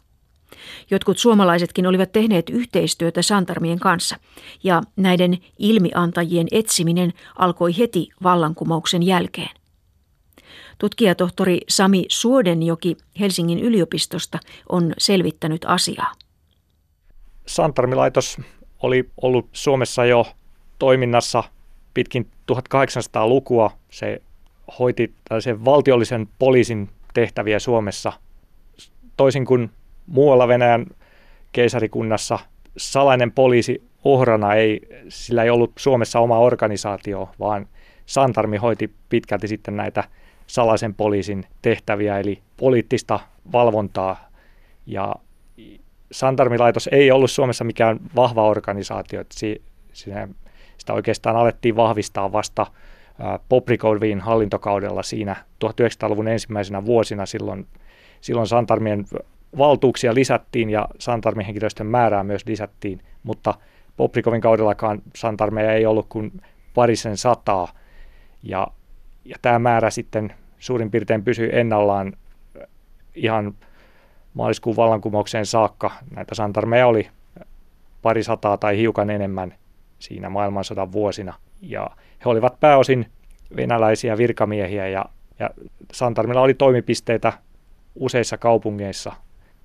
Jotkut 0.91 1.19
suomalaisetkin 1.19 1.87
olivat 1.87 2.13
tehneet 2.13 2.51
yhteistyötä 2.51 3.23
Santarmien 3.23 3.79
kanssa, 3.79 4.17
ja 4.65 4.83
näiden 4.97 5.39
ilmiantajien 5.59 6.47
etsiminen 6.53 7.13
alkoi 7.39 7.79
heti 7.79 8.09
vallankumouksen 8.23 9.03
jälkeen. 9.03 9.51
Tutkijatohtori 10.79 11.61
Sami 11.69 12.05
Suodenjoki 12.09 12.97
Helsingin 13.21 13.59
yliopistosta 13.59 14.39
on 14.69 14.93
selvittänyt 14.99 15.65
asiaa. 15.65 16.13
Santarmilaitos 17.47 18.41
oli 18.83 19.11
ollut 19.23 19.49
Suomessa 19.53 20.05
jo 20.05 20.27
toiminnassa 20.79 21.45
pitkin 21.95 22.31
1800-lukua. 22.53 23.71
Se 23.91 24.23
hoiti 24.79 25.15
tällaisen 25.29 25.65
valtiollisen 25.65 26.29
poliisin 26.39 26.91
tehtäviä 27.15 27.59
Suomessa. 27.59 28.13
Toisin 29.17 29.45
kuin 29.45 29.71
muualla 30.07 30.49
Venäjän 30.49 30.87
keisarikunnassa 31.53 32.39
salainen 32.77 33.33
poliisi 33.33 33.83
ohrana 34.05 34.55
ei, 34.55 34.81
sillä 35.09 35.43
ei 35.43 35.51
ollut 35.51 35.73
Suomessa 35.79 36.21
oma 36.21 36.39
organisaatio, 36.39 37.29
vaan 37.41 37.69
Santarmi 38.07 38.57
hoiti 38.57 38.91
pitkälti 39.09 39.49
sitten 39.49 39.77
näitä 39.77 40.05
salaisen 40.47 40.95
poliisin 40.95 41.47
tehtäviä, 41.63 42.19
eli 42.19 42.43
poliittista 42.57 43.21
valvontaa. 43.53 44.31
Ja 44.87 45.15
Santarmilaitos 46.13 46.89
ei 46.93 47.11
ollut 47.11 47.31
Suomessa 47.31 47.65
mikään 47.65 48.01
vahva 48.17 48.49
organisaatio, 48.49 49.21
että 49.21 49.35
siinä, 49.93 50.29
sitä 50.79 50.93
oikeastaan 50.93 51.37
alettiin 51.37 51.77
vahvistaa 51.77 52.33
vasta 52.33 52.67
Poprikovin 53.49 54.21
hallintokaudella 54.21 55.03
siinä 55.03 55.37
1900-luvun 55.65 56.29
ensimmäisenä 56.29 56.85
vuosina 56.85 57.27
silloin, 57.27 57.67
silloin 58.21 58.47
Santarmien 58.47 59.05
valtuuksia 59.59 60.15
lisättiin 60.15 60.71
ja 60.71 60.89
Santarmin 60.99 61.47
henkilöstön 61.47 61.87
määrää 61.87 62.25
myös 62.25 62.47
lisättiin, 62.47 63.01
mutta 63.23 63.55
Poprikovin 63.97 64.41
kaudellakaan 64.41 65.03
Santarmeja 65.17 65.73
ei 65.73 65.87
ollut 65.87 66.07
kuin 66.09 66.43
parisen 66.75 67.17
sataa 67.17 67.69
ja, 68.43 68.67
ja 69.25 69.37
tämä 69.43 69.59
määrä 69.59 69.91
sitten 69.91 70.33
suurin 70.59 70.91
piirtein 70.91 71.25
pysyi 71.25 71.49
ennallaan 71.53 72.13
ihan 73.15 73.55
maaliskuun 74.35 74.77
vallankumoukseen 74.77 75.47
saakka. 75.47 75.91
Näitä 76.11 76.35
santarmeja 76.35 76.87
oli 76.87 77.09
pari 78.03 78.23
sataa 78.23 78.57
tai 78.57 78.79
hiukan 78.79 79.11
enemmän 79.11 79.55
siinä 79.99 80.29
maailmansodan 80.29 80.93
vuosina. 80.93 81.35
Ja 81.63 81.91
he 82.25 82.31
olivat 82.31 82.61
pääosin 82.61 83.07
venäläisiä 83.57 84.19
virkamiehiä 84.19 84.89
ja, 84.89 85.05
ja 85.39 85.51
Santarmilla 85.93 86.41
oli 86.41 86.55
toimipisteitä 86.55 87.33
useissa 87.95 88.39
kaupungeissa. 88.39 89.13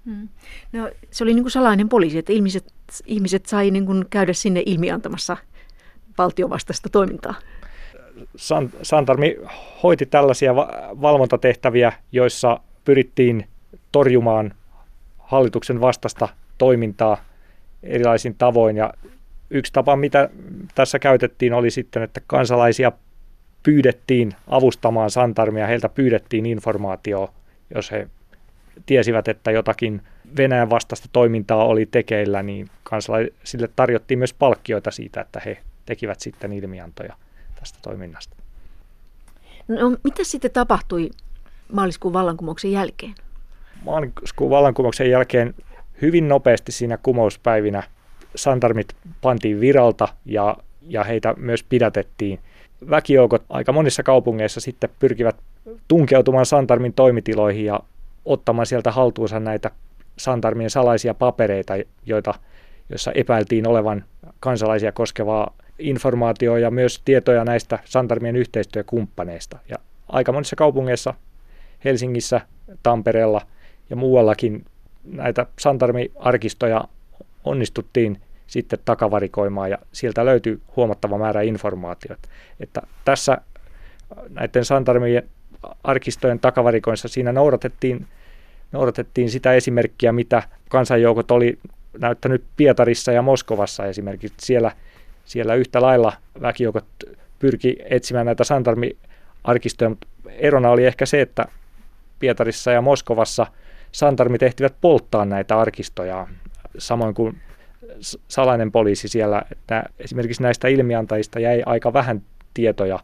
Hmm. 0.09 0.27
No, 0.73 0.89
se 1.11 1.23
oli 1.23 1.33
niin 1.33 1.43
kuin 1.43 1.51
salainen 1.51 1.89
poliisi, 1.89 2.17
että 2.17 2.33
ihmiset, 2.33 2.73
ihmiset 3.05 3.45
sai 3.45 3.71
niin 3.71 3.85
kuin 3.85 4.05
käydä 4.09 4.33
sinne 4.33 4.63
ilmiantamassa 4.65 5.37
valtiovastaista 6.17 6.89
toimintaa. 6.89 7.33
San, 8.35 8.69
Santarmi 8.81 9.37
hoiti 9.83 10.05
tällaisia 10.05 10.55
va- 10.55 10.71
valvontatehtäviä, 11.01 11.93
joissa 12.11 12.59
pyrittiin 12.85 13.47
torjumaan 13.91 14.53
hallituksen 15.17 15.81
vastasta 15.81 16.27
toimintaa 16.57 17.17
erilaisin 17.83 18.35
tavoin. 18.35 18.77
Ja 18.77 18.93
yksi 19.49 19.73
tapa, 19.73 19.95
mitä 19.95 20.29
tässä 20.75 20.99
käytettiin, 20.99 21.53
oli 21.53 21.71
sitten, 21.71 22.03
että 22.03 22.21
kansalaisia 22.27 22.91
pyydettiin 23.63 24.33
avustamaan 24.47 25.09
Santarmia, 25.09 25.67
heiltä 25.67 25.89
pyydettiin 25.89 26.45
informaatiota, 26.45 27.33
jos 27.75 27.91
he 27.91 28.07
tiesivät, 28.85 29.27
että 29.27 29.51
jotakin 29.51 30.01
Venäjän 30.37 30.69
vastaista 30.69 31.09
toimintaa 31.11 31.65
oli 31.65 31.85
tekeillä, 31.85 32.43
niin 32.43 32.69
kansalaisille 32.83 33.69
tarjottiin 33.75 34.17
myös 34.17 34.33
palkkioita 34.33 34.91
siitä, 34.91 35.21
että 35.21 35.41
he 35.45 35.57
tekivät 35.85 36.19
sitten 36.19 36.53
ilmiantoja 36.53 37.13
tästä 37.59 37.79
toiminnasta. 37.81 38.35
No, 39.67 39.89
mitä 40.03 40.23
sitten 40.23 40.51
tapahtui 40.51 41.09
maaliskuun 41.73 42.13
vallankumouksen 42.13 42.71
jälkeen? 42.71 43.15
maaliskuun 43.85 44.49
vallankumouksen 44.49 45.09
jälkeen 45.09 45.55
hyvin 46.01 46.27
nopeasti 46.27 46.71
siinä 46.71 46.97
kumouspäivinä 47.03 47.83
santarmit 48.35 48.95
pantiin 49.21 49.59
viralta 49.59 50.07
ja, 50.25 50.57
ja 50.87 51.03
heitä 51.03 51.33
myös 51.37 51.63
pidätettiin. 51.63 52.39
Väkijoukot 52.89 53.43
aika 53.49 53.71
monissa 53.71 54.03
kaupungeissa 54.03 54.59
sitten 54.59 54.89
pyrkivät 54.99 55.35
tunkeutumaan 55.87 56.45
Santarmin 56.45 56.93
toimitiloihin 56.93 57.65
ja 57.65 57.79
ottamaan 58.25 58.65
sieltä 58.65 58.91
haltuunsa 58.91 59.39
näitä 59.39 59.71
Santarmien 60.17 60.69
salaisia 60.69 61.13
papereita, 61.13 61.73
joita, 62.05 62.33
joissa 62.89 63.11
epäiltiin 63.11 63.67
olevan 63.67 64.05
kansalaisia 64.39 64.91
koskevaa 64.91 65.55
informaatiota 65.79 66.59
ja 66.59 66.71
myös 66.71 67.01
tietoja 67.05 67.45
näistä 67.45 67.79
Santarmien 67.85 68.35
yhteistyökumppaneista. 68.35 69.59
Ja 69.69 69.75
aika 70.07 70.31
monissa 70.31 70.55
kaupungeissa, 70.55 71.13
Helsingissä, 71.85 72.41
Tampereella– 72.83 73.41
ja 73.89 73.95
muuallakin 73.95 74.65
näitä 75.03 75.45
Santarmi-arkistoja 75.59 76.83
onnistuttiin 77.43 78.21
sitten 78.47 78.79
takavarikoimaan 78.85 79.69
ja 79.69 79.77
sieltä 79.91 80.25
löytyy 80.25 80.61
huomattava 80.75 81.17
määrä 81.17 81.41
informaatiota. 81.41 82.29
Että 82.59 82.81
tässä 83.05 83.37
näiden 84.29 84.65
Santarmien 84.65 85.29
arkistojen 85.83 86.39
takavarikoissa 86.39 87.07
siinä 87.07 87.31
noudatettiin, 87.31 88.07
noudatettiin 88.71 89.29
sitä 89.29 89.53
esimerkkiä, 89.53 90.11
mitä 90.11 90.43
kansanjoukot 90.69 91.31
oli 91.31 91.59
näyttänyt 91.97 92.43
Pietarissa 92.57 93.11
ja 93.11 93.21
Moskovassa 93.21 93.85
esimerkiksi. 93.85 94.45
Siellä, 94.45 94.71
siellä 95.25 95.55
yhtä 95.55 95.81
lailla 95.81 96.13
väkijoukot 96.41 96.85
pyrki 97.39 97.77
etsimään 97.89 98.25
näitä 98.25 98.43
Santarmi-arkistoja, 98.43 99.89
mutta 99.89 100.07
erona 100.29 100.69
oli 100.69 100.85
ehkä 100.85 101.05
se, 101.05 101.21
että 101.21 101.45
Pietarissa 102.19 102.71
ja 102.71 102.81
Moskovassa– 102.81 103.47
santarmit 103.91 104.43
ehtivät 104.43 104.75
polttaa 104.81 105.25
näitä 105.25 105.59
arkistoja, 105.59 106.27
samoin 106.77 107.13
kuin 107.13 107.37
salainen 108.27 108.71
poliisi 108.71 109.07
siellä, 109.07 109.41
että 109.51 109.83
esimerkiksi 109.99 110.43
näistä 110.43 110.67
ilmiantajista 110.67 111.39
jäi 111.39 111.63
aika 111.65 111.93
vähän 111.93 112.21
tietoja, 112.53 112.99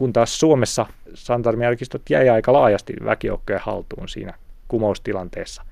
kun 0.00 0.12
taas 0.12 0.40
Suomessa 0.40 0.86
santarmiarkistot 1.14 2.02
jäi 2.10 2.28
aika 2.28 2.52
laajasti 2.52 2.92
väkijoukkojen 3.04 3.60
haltuun 3.64 4.08
siinä 4.08 4.34
kumoustilanteessa. 4.68 5.62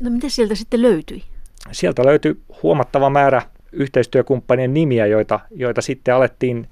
No 0.00 0.10
mitä 0.10 0.28
sieltä 0.28 0.54
sitten 0.54 0.82
löytyi? 0.82 1.22
Sieltä 1.72 2.06
löytyi 2.06 2.40
huomattava 2.62 3.10
määrä 3.10 3.42
yhteistyökumppanien 3.72 4.74
nimiä, 4.74 5.06
joita, 5.06 5.40
joita 5.50 5.82
sitten 5.82 6.14
alettiin, 6.14 6.68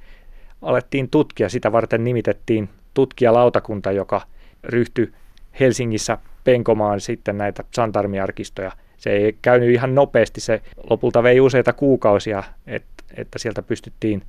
alettiin 0.62 1.10
tutkia. 1.10 1.48
Sitä 1.48 1.72
varten 1.72 2.04
nimitettiin 2.04 2.68
tutkijalautakunta, 2.94 3.92
joka 3.92 4.20
ryhtyi 4.64 5.12
Helsingissä 5.60 6.18
penkomaan 6.44 7.00
sitten 7.00 7.38
näitä 7.38 7.64
santarmiarkistoja. 7.74 8.72
Se 8.96 9.10
ei 9.10 9.36
käynyt 9.42 9.70
ihan 9.70 9.94
nopeasti, 9.94 10.40
se 10.40 10.62
lopulta 10.90 11.22
vei 11.22 11.40
useita 11.40 11.72
kuukausia, 11.72 12.42
että, 12.66 13.04
että 13.16 13.38
sieltä 13.38 13.62
pystyttiin 13.62 14.22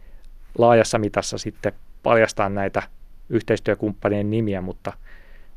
laajassa 0.57 0.97
mitassa 0.99 1.37
sitten 1.37 1.73
paljastamaan 2.03 2.55
näitä 2.55 2.83
yhteistyökumppanien 3.29 4.29
nimiä, 4.29 4.62
mutta, 4.62 4.93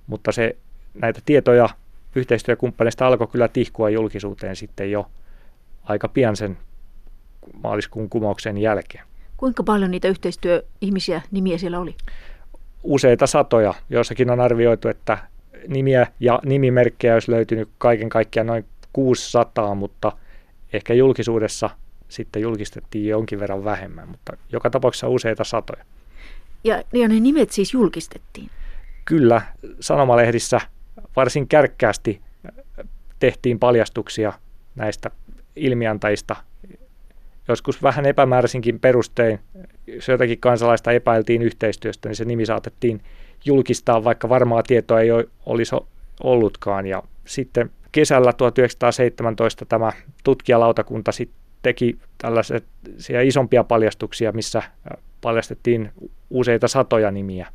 mutta 0.07 0.33
se, 0.33 0.57
näitä 0.95 1.21
tietoja 1.27 1.69
yhteistyökumppaneista 2.15 3.07
alkoi 3.07 3.27
kyllä 3.27 3.49
tihkua 3.49 3.91
julkisuuteen 3.91 4.57
sitten 4.57 4.91
jo 4.91 5.07
aika 5.85 6.09
pian 6.09 6.37
sen 6.37 6.59
maaliskuun 7.63 8.09
kumouksen 8.09 8.59
jälkeen. 8.59 9.05
Kuinka 9.37 9.63
paljon 9.63 9.91
niitä 9.91 10.09
yhteistyöihmisiä 10.09 11.23
nimiä 11.31 11.59
siellä 11.59 11.81
oli? 11.81 11.95
Useita 12.83 13.27
satoja. 13.27 13.75
Joissakin 13.91 14.31
on 14.31 14.41
arvioitu, 14.41 14.89
että 14.89 15.19
nimiä 15.69 16.07
ja 16.21 16.41
nimimerkkejä 16.45 17.15
olisi 17.15 17.31
löytynyt 17.31 17.69
kaiken 17.79 18.09
kaikkiaan 18.09 18.47
noin 18.47 18.65
600, 18.93 19.75
mutta 19.75 20.13
ehkä 20.73 20.95
julkisuudessa 20.95 21.71
sitten 22.09 22.43
julkistettiin 22.43 23.09
jonkin 23.09 23.41
verran 23.41 23.65
vähemmän, 23.65 24.09
mutta 24.09 24.37
joka 24.53 24.71
tapauksessa 24.71 25.09
useita 25.09 25.45
satoja. 25.45 25.85
Ja, 26.65 26.83
ja 26.93 27.09
ne 27.09 27.21
nimet 27.21 27.51
siis 27.51 27.73
julkistettiin? 27.73 28.51
Kyllä, 29.05 29.43
sanomalehdissä 29.81 30.61
varsin 31.17 31.49
kärkkäästi 31.49 32.21
tehtiin 33.19 33.59
paljastuksia 33.59 34.33
näistä 34.75 35.11
ilmiantajista. 35.57 36.37
Joskus 37.49 37.83
vähän 37.83 38.07
epämääräisinkin 38.07 38.81
perustein, 38.81 39.39
jos 39.87 40.09
jotakin 40.09 40.41
kansalaista 40.41 40.93
epäiltiin 40.93 41.43
yhteistyöstä, 41.43 42.09
niin 42.09 42.17
se 42.17 42.25
nimi 42.25 42.47
saatettiin 42.47 43.03
julkistaa, 43.45 44.05
vaikka 44.05 44.29
varmaa 44.29 44.63
tietoa 44.63 45.01
ei 45.01 45.09
olisi 45.47 45.77
ollutkaan. 46.23 46.87
Ja 46.87 47.03
sitten 47.25 47.71
kesällä 47.93 48.33
1917 48.33 49.65
tämä 49.65 49.93
tutkijalautakunta 50.25 51.13
sitten 51.13 51.42
teki 51.63 51.99
tällaisia 52.19 53.23
isompia 53.23 53.65
paljastuksia, 53.65 54.33
missä 54.33 54.63
paljastettiin 55.21 55.93
useita 56.31 56.69
satoja 56.69 57.11
nimiä, 57.11 57.47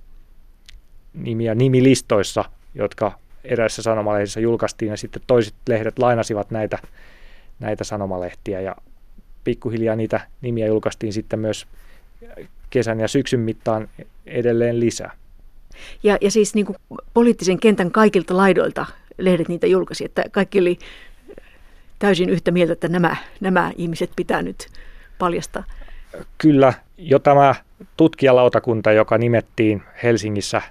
nimiä 1.13 1.55
nimilistoissa, 1.55 2.45
jotka 2.75 3.11
eräissä 3.43 3.81
sanomalehdissä 3.81 4.39
julkaistiin 4.39 4.89
ja 4.89 4.97
sitten 4.97 5.21
toiset 5.27 5.53
lehdet 5.69 5.99
lainasivat 5.99 6.51
näitä, 6.51 6.79
näitä 7.59 7.83
sanomalehtiä 7.83 8.61
ja 8.61 8.75
pikkuhiljaa 9.43 9.95
niitä 9.95 10.19
nimiä 10.41 10.67
julkaistiin 10.67 11.13
sitten 11.13 11.39
myös 11.39 11.67
kesän 12.69 12.99
ja 12.99 13.07
syksyn 13.07 13.39
mittaan 13.39 13.89
edelleen 14.25 14.79
lisää. 14.79 15.11
Ja, 16.03 16.17
ja 16.21 16.31
siis 16.31 16.55
niin 16.55 16.65
kuin 16.65 16.77
poliittisen 17.13 17.59
kentän 17.59 17.91
kaikilta 17.91 18.37
laidoilta 18.37 18.85
lehdet 19.17 19.47
niitä 19.47 19.67
julkaisi, 19.67 20.05
että 20.05 20.23
kaikki 20.31 20.59
oli 20.59 20.79
täysin 21.99 22.29
yhtä 22.29 22.51
mieltä, 22.51 22.73
että 22.73 22.87
nämä, 22.87 23.15
nämä 23.39 23.71
ihmiset 23.75 24.11
pitää 24.15 24.41
nyt 24.41 24.67
paljastaa. 25.19 25.63
Kyllä, 26.37 26.73
jo 26.97 27.19
tämä 27.19 27.55
tutkijalautakunta, 27.97 28.91
joka 28.91 29.17
nimettiin 29.17 29.83
Helsingissä 30.03 30.61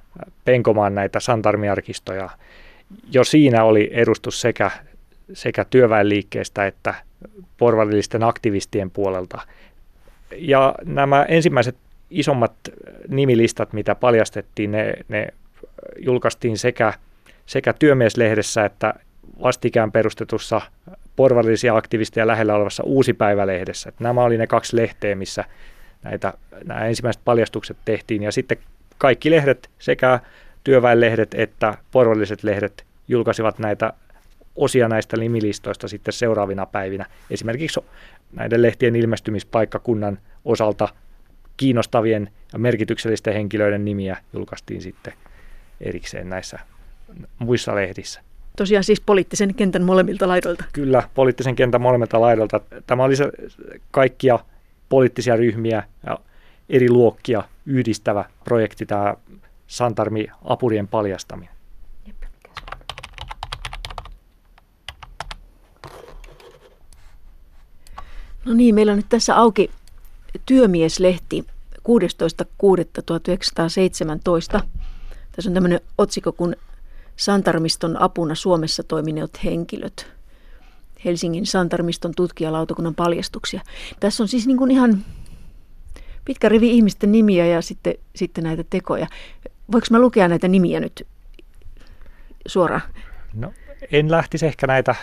penkomaan 0.44 0.94
näitä 0.94 1.20
santarmiarkistoja, 1.20 2.30
jo 3.12 3.24
siinä 3.24 3.64
oli 3.64 3.90
edustus 3.92 4.40
sekä, 4.40 4.70
sekä 5.32 5.64
työväenliikkeestä 5.64 6.66
että 6.66 6.94
porvarillisten 7.56 8.22
aktivistien 8.22 8.90
puolelta. 8.90 9.40
Ja 10.36 10.74
nämä 10.84 11.22
ensimmäiset 11.22 11.76
isommat 12.10 12.52
nimilistat, 13.08 13.72
mitä 13.72 13.94
paljastettiin, 13.94 14.72
ne, 14.72 14.94
ne 15.08 15.28
julkaistiin 15.98 16.58
sekä, 16.58 16.92
sekä 17.46 17.72
työmieslehdessä 17.72 18.64
että 18.64 18.94
vastikään 19.42 19.92
perustetussa 19.92 20.60
porvarillisia 21.16 21.76
aktivisteja 21.76 22.26
lähellä 22.26 22.55
olevassa 22.55 22.83
Uusipäivälehdessä. 22.83 23.88
Että 23.88 24.05
nämä 24.05 24.22
oli 24.24 24.38
ne 24.38 24.46
kaksi 24.46 24.76
lehteä, 24.76 25.14
missä 25.14 25.44
näitä, 26.02 26.33
nämä 26.64 26.85
ensimmäiset 26.85 27.22
paljastukset 27.24 27.76
tehtiin. 27.85 28.22
Ja 28.22 28.33
sitten 28.33 28.59
kaikki 28.98 29.31
lehdet, 29.31 29.70
sekä 29.79 30.20
työväenlehdet 30.64 31.35
että 31.35 31.74
porvalliset 31.92 32.44
lehdet, 32.44 32.85
julkaisivat 33.09 33.59
näitä 33.59 33.92
osia 34.57 34.88
näistä 34.88 35.16
nimilistoista 35.16 35.88
sitten 35.88 36.12
seuraavina 36.12 36.66
päivinä. 36.66 37.07
Esimerkiksi 37.31 37.81
näiden 38.33 38.62
lehtien 38.62 38.96
ilmestymispaikkakunnan 38.96 40.18
osalta 40.44 40.88
kiinnostavien 41.57 42.31
ja 42.52 42.59
merkityksellisten 42.59 43.35
henkilöiden 43.35 43.85
nimiä 43.85 44.16
julkaistiin 44.33 44.83
sitten 44.83 45.12
erikseen 45.81 46.31
näissä 46.31 46.59
muissa 47.38 47.74
lehdissä. 47.74 48.20
Tosiaan 48.57 48.85
siis 48.85 49.01
poliittisen 49.01 49.55
kentän 49.55 49.83
molemmilta 49.83 50.29
laidoilta. 50.29 50.64
Kyllä, 50.73 51.03
poliittisen 51.14 51.57
kentän 51.57 51.81
molemmilta 51.81 52.21
laidoilta. 52.21 52.61
Tämä 52.87 53.05
oli 53.05 53.16
se 53.16 53.31
kaikkia 53.90 54.38
poliittisia 54.88 55.37
ryhmiä 55.37 55.83
ja 56.07 56.19
eri 56.69 56.90
luokkia 56.90 57.42
yhdistävä 57.66 58.25
projekti, 58.45 58.87
tämä 58.87 59.14
Santarmi 59.66 60.27
apurien 60.45 60.88
paljastaminen. 60.88 61.57
No 68.45 68.55
niin, 68.55 68.75
meillä 68.75 68.92
on 68.92 68.97
nyt 68.97 69.09
tässä 69.09 69.37
auki 69.37 69.71
työmieslehti 70.47 71.45
16.6.1917. 71.75 74.61
Tässä 75.33 75.51
on 75.51 75.55
tämmöinen 75.55 75.81
otsikko 75.99 76.33
kuin 76.33 76.57
Santarmiston 77.16 78.02
apuna 78.02 78.35
Suomessa 78.35 78.83
toimineet 78.83 79.44
henkilöt. 79.44 80.16
Helsingin 81.05 81.46
Santarmiston 81.46 82.12
tutkijalautakunnan 82.16 82.94
paljastuksia. 82.94 83.61
Tässä 84.00 84.22
on 84.22 84.29
siis 84.29 84.46
niin 84.46 84.57
kuin 84.57 84.70
ihan 84.70 85.05
pitkä 86.24 86.48
rivi 86.48 86.70
ihmisten 86.70 87.12
nimiä 87.12 87.46
ja 87.46 87.62
sitten, 87.62 87.94
sitten 88.16 88.44
näitä 88.44 88.64
tekoja. 88.70 89.07
Voinko 89.72 89.87
mä 89.90 89.98
lukea 89.98 90.29
näitä 90.29 90.48
nimiä 90.48 90.81
nyt 90.81 91.07
suoraan? 92.46 92.83
No, 93.35 93.52
en 93.92 94.11
lähtisi 94.11 94.46
ehkä 94.46 94.66
näitä 94.66 94.94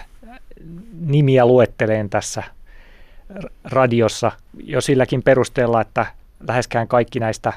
nimiä 1.00 1.46
luetteleen 1.46 2.10
tässä 2.10 2.44
radiossa 3.64 4.32
jo 4.64 4.82
silläkin 4.82 5.24
perusteella, 5.24 5.82
että 5.82 6.06
läheskään 6.48 6.88
kaikki 6.88 7.20
näistä 7.20 7.54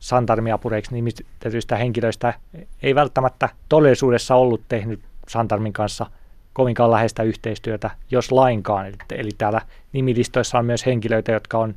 santarmiapureiksi 0.00 0.94
nimitetyistä 0.94 1.76
henkilöistä 1.76 2.34
ei 2.82 2.94
välttämättä 2.94 3.48
todellisuudessa 3.68 4.34
ollut 4.34 4.60
tehnyt 4.68 5.00
Santarmin 5.28 5.72
kanssa 5.72 6.06
kovinkaan 6.52 6.90
läheistä 6.90 7.22
yhteistyötä, 7.22 7.90
jos 8.10 8.32
lainkaan. 8.32 8.86
Eli, 8.86 8.96
eli 9.10 9.30
täällä 9.38 9.60
nimilistoissa 9.92 10.58
on 10.58 10.66
myös 10.66 10.86
henkilöitä, 10.86 11.32
jotka 11.32 11.58
on 11.58 11.74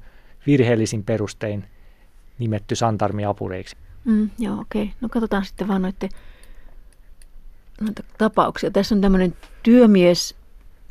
virheellisin 0.48 1.04
perustein 1.04 1.66
nimetty 2.40 2.76
Santarmi-apureiksi. 2.76 3.76
Mm, 4.06 4.30
joo, 4.40 4.60
okei. 4.60 4.84
Okay. 4.84 4.96
No 5.02 5.10
katsotaan 5.10 5.46
sitten 5.46 5.68
vaan 5.68 5.82
noita, 5.82 6.08
noita 7.82 8.04
tapauksia. 8.18 8.72
Tässä 8.72 8.96
on 8.96 9.02
tämmöinen 9.02 9.38
työmies, 9.64 10.36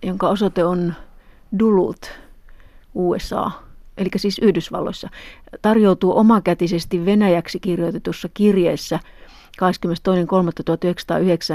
jonka 0.03 0.29
osoite 0.29 0.65
on 0.65 0.95
Duluth, 1.59 2.11
USA 2.95 3.51
eli 4.03 4.11
siis 4.17 4.39
Yhdysvalloissa, 4.39 5.09
tarjoutuu 5.63 6.19
omakätisesti 6.19 7.05
venäjäksi 7.05 7.61
kirjoitetussa 7.61 8.29
kirjeessä 8.35 8.99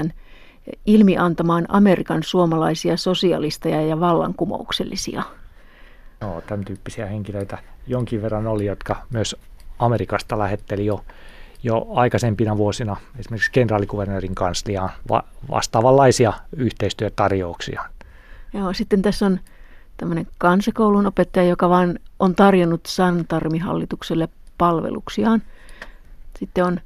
22.3.1909 0.06 0.12
ilmiantamaan 0.86 1.66
Amerikan 1.68 2.22
suomalaisia 2.22 2.96
sosialisteja 2.96 3.82
ja 3.82 4.00
vallankumouksellisia. 4.00 5.22
No, 6.20 6.42
tämän 6.46 6.64
tyyppisiä 6.64 7.06
henkilöitä 7.06 7.58
jonkin 7.86 8.22
verran 8.22 8.46
oli, 8.46 8.66
jotka 8.66 8.96
myös 9.10 9.36
Amerikasta 9.78 10.38
lähetteli 10.38 10.86
jo, 10.86 11.04
jo 11.62 11.86
aikaisempina 11.94 12.56
vuosina 12.56 12.96
esimerkiksi 13.18 13.52
kenraalikuvernöörin 13.52 14.34
kansliaan 14.34 14.90
va- 15.08 15.24
vastaavanlaisia 15.50 16.32
yhteistyötarjouksia. 16.56 17.82
Joo, 18.54 18.72
sitten 18.72 19.02
tässä 19.02 19.26
on 19.26 19.40
tämmöinen 19.98 20.26
kansakoulun 20.38 21.06
opettaja, 21.06 21.48
joka 21.48 21.68
vaan 21.68 21.98
on 22.18 22.34
tarjonnut 22.34 22.86
Santarmi-hallitukselle 22.86 24.28
palveluksiaan. 24.58 25.42
Sitten 26.38 26.64
on 26.64 26.80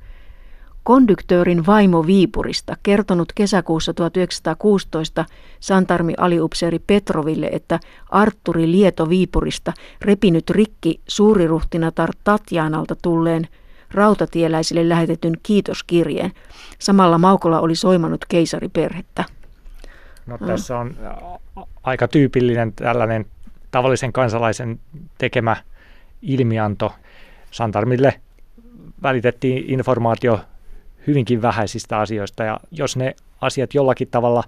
konduktöörin 0.82 1.66
vaimo 1.66 2.06
Viipurista 2.06 2.76
kertonut 2.82 3.32
kesäkuussa 3.34 3.94
1916 3.94 5.24
Santarmi-aliupseeri 5.60 6.78
Petroville, 6.78 7.48
että 7.52 7.80
Arturi 8.10 8.70
Lieto 8.70 9.08
Viipurista 9.08 9.72
repinyt 10.02 10.50
rikki 10.50 11.00
suuriruhtinatar 11.08 12.10
Tatjanalta 12.24 12.96
tulleen 13.02 13.48
rautatieläisille 13.90 14.88
lähetetyn 14.88 15.34
kiitoskirjeen. 15.42 16.32
Samalla 16.78 17.18
Maukola 17.18 17.60
oli 17.60 17.74
soimannut 17.74 18.24
keisariperhettä. 18.28 19.24
No, 20.26 20.38
tässä 20.38 20.78
on 20.78 20.96
aika 21.82 22.08
tyypillinen 22.08 22.72
tällainen 22.72 23.26
tavallisen 23.70 24.12
kansalaisen 24.12 24.80
tekemä 25.18 25.56
ilmianto. 26.22 26.94
Santarmille 27.50 28.20
välitettiin 29.02 29.64
informaatio 29.66 30.40
hyvinkin 31.06 31.42
vähäisistä 31.42 31.98
asioista 31.98 32.44
ja 32.44 32.60
jos 32.70 32.96
ne 32.96 33.14
asiat 33.40 33.74
jollakin 33.74 34.08
tavalla 34.08 34.44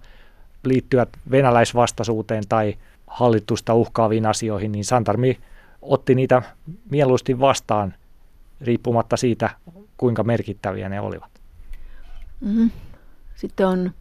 liittyvät 0.64 1.09
venäläisvastaisuuteen 1.30 2.44
tai 2.48 2.74
hallitusta 3.06 3.74
uhkaaviin 3.74 4.26
asioihin, 4.26 4.72
niin 4.72 4.84
Santarmi 4.84 5.38
otti 5.82 6.14
niitä 6.14 6.42
mieluusti 6.90 7.40
vastaan 7.40 7.94
riippumatta 8.61 9.16
siitä, 9.16 9.50
kuinka 9.96 10.24
merkittäviä 10.24 10.88
ne 10.88 11.00
olivat. 11.00 11.30
Mm-hmm. 12.40 12.70
Sitten 13.34 13.66
on 13.66 13.92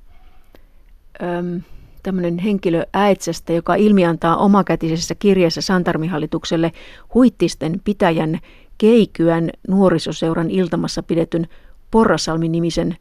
tämmöinen 2.04 2.40
henkilö 2.40 2.86
Äitsästä, 2.94 3.54
joka 3.54 3.76
ilmiantaa 3.76 4.38
omakätisessä 4.38 5.16
kirjeessä 5.16 5.62
Santarmihallitukselle 5.62 6.72
huittisten 7.14 7.82
pitäjän 7.84 8.40
Keikyän 8.78 9.50
nuorisoseuran 9.68 10.50
iltamassa 10.50 11.04
pidetyn 11.04 11.48
Porrasalmi-nimisen 11.92 12.98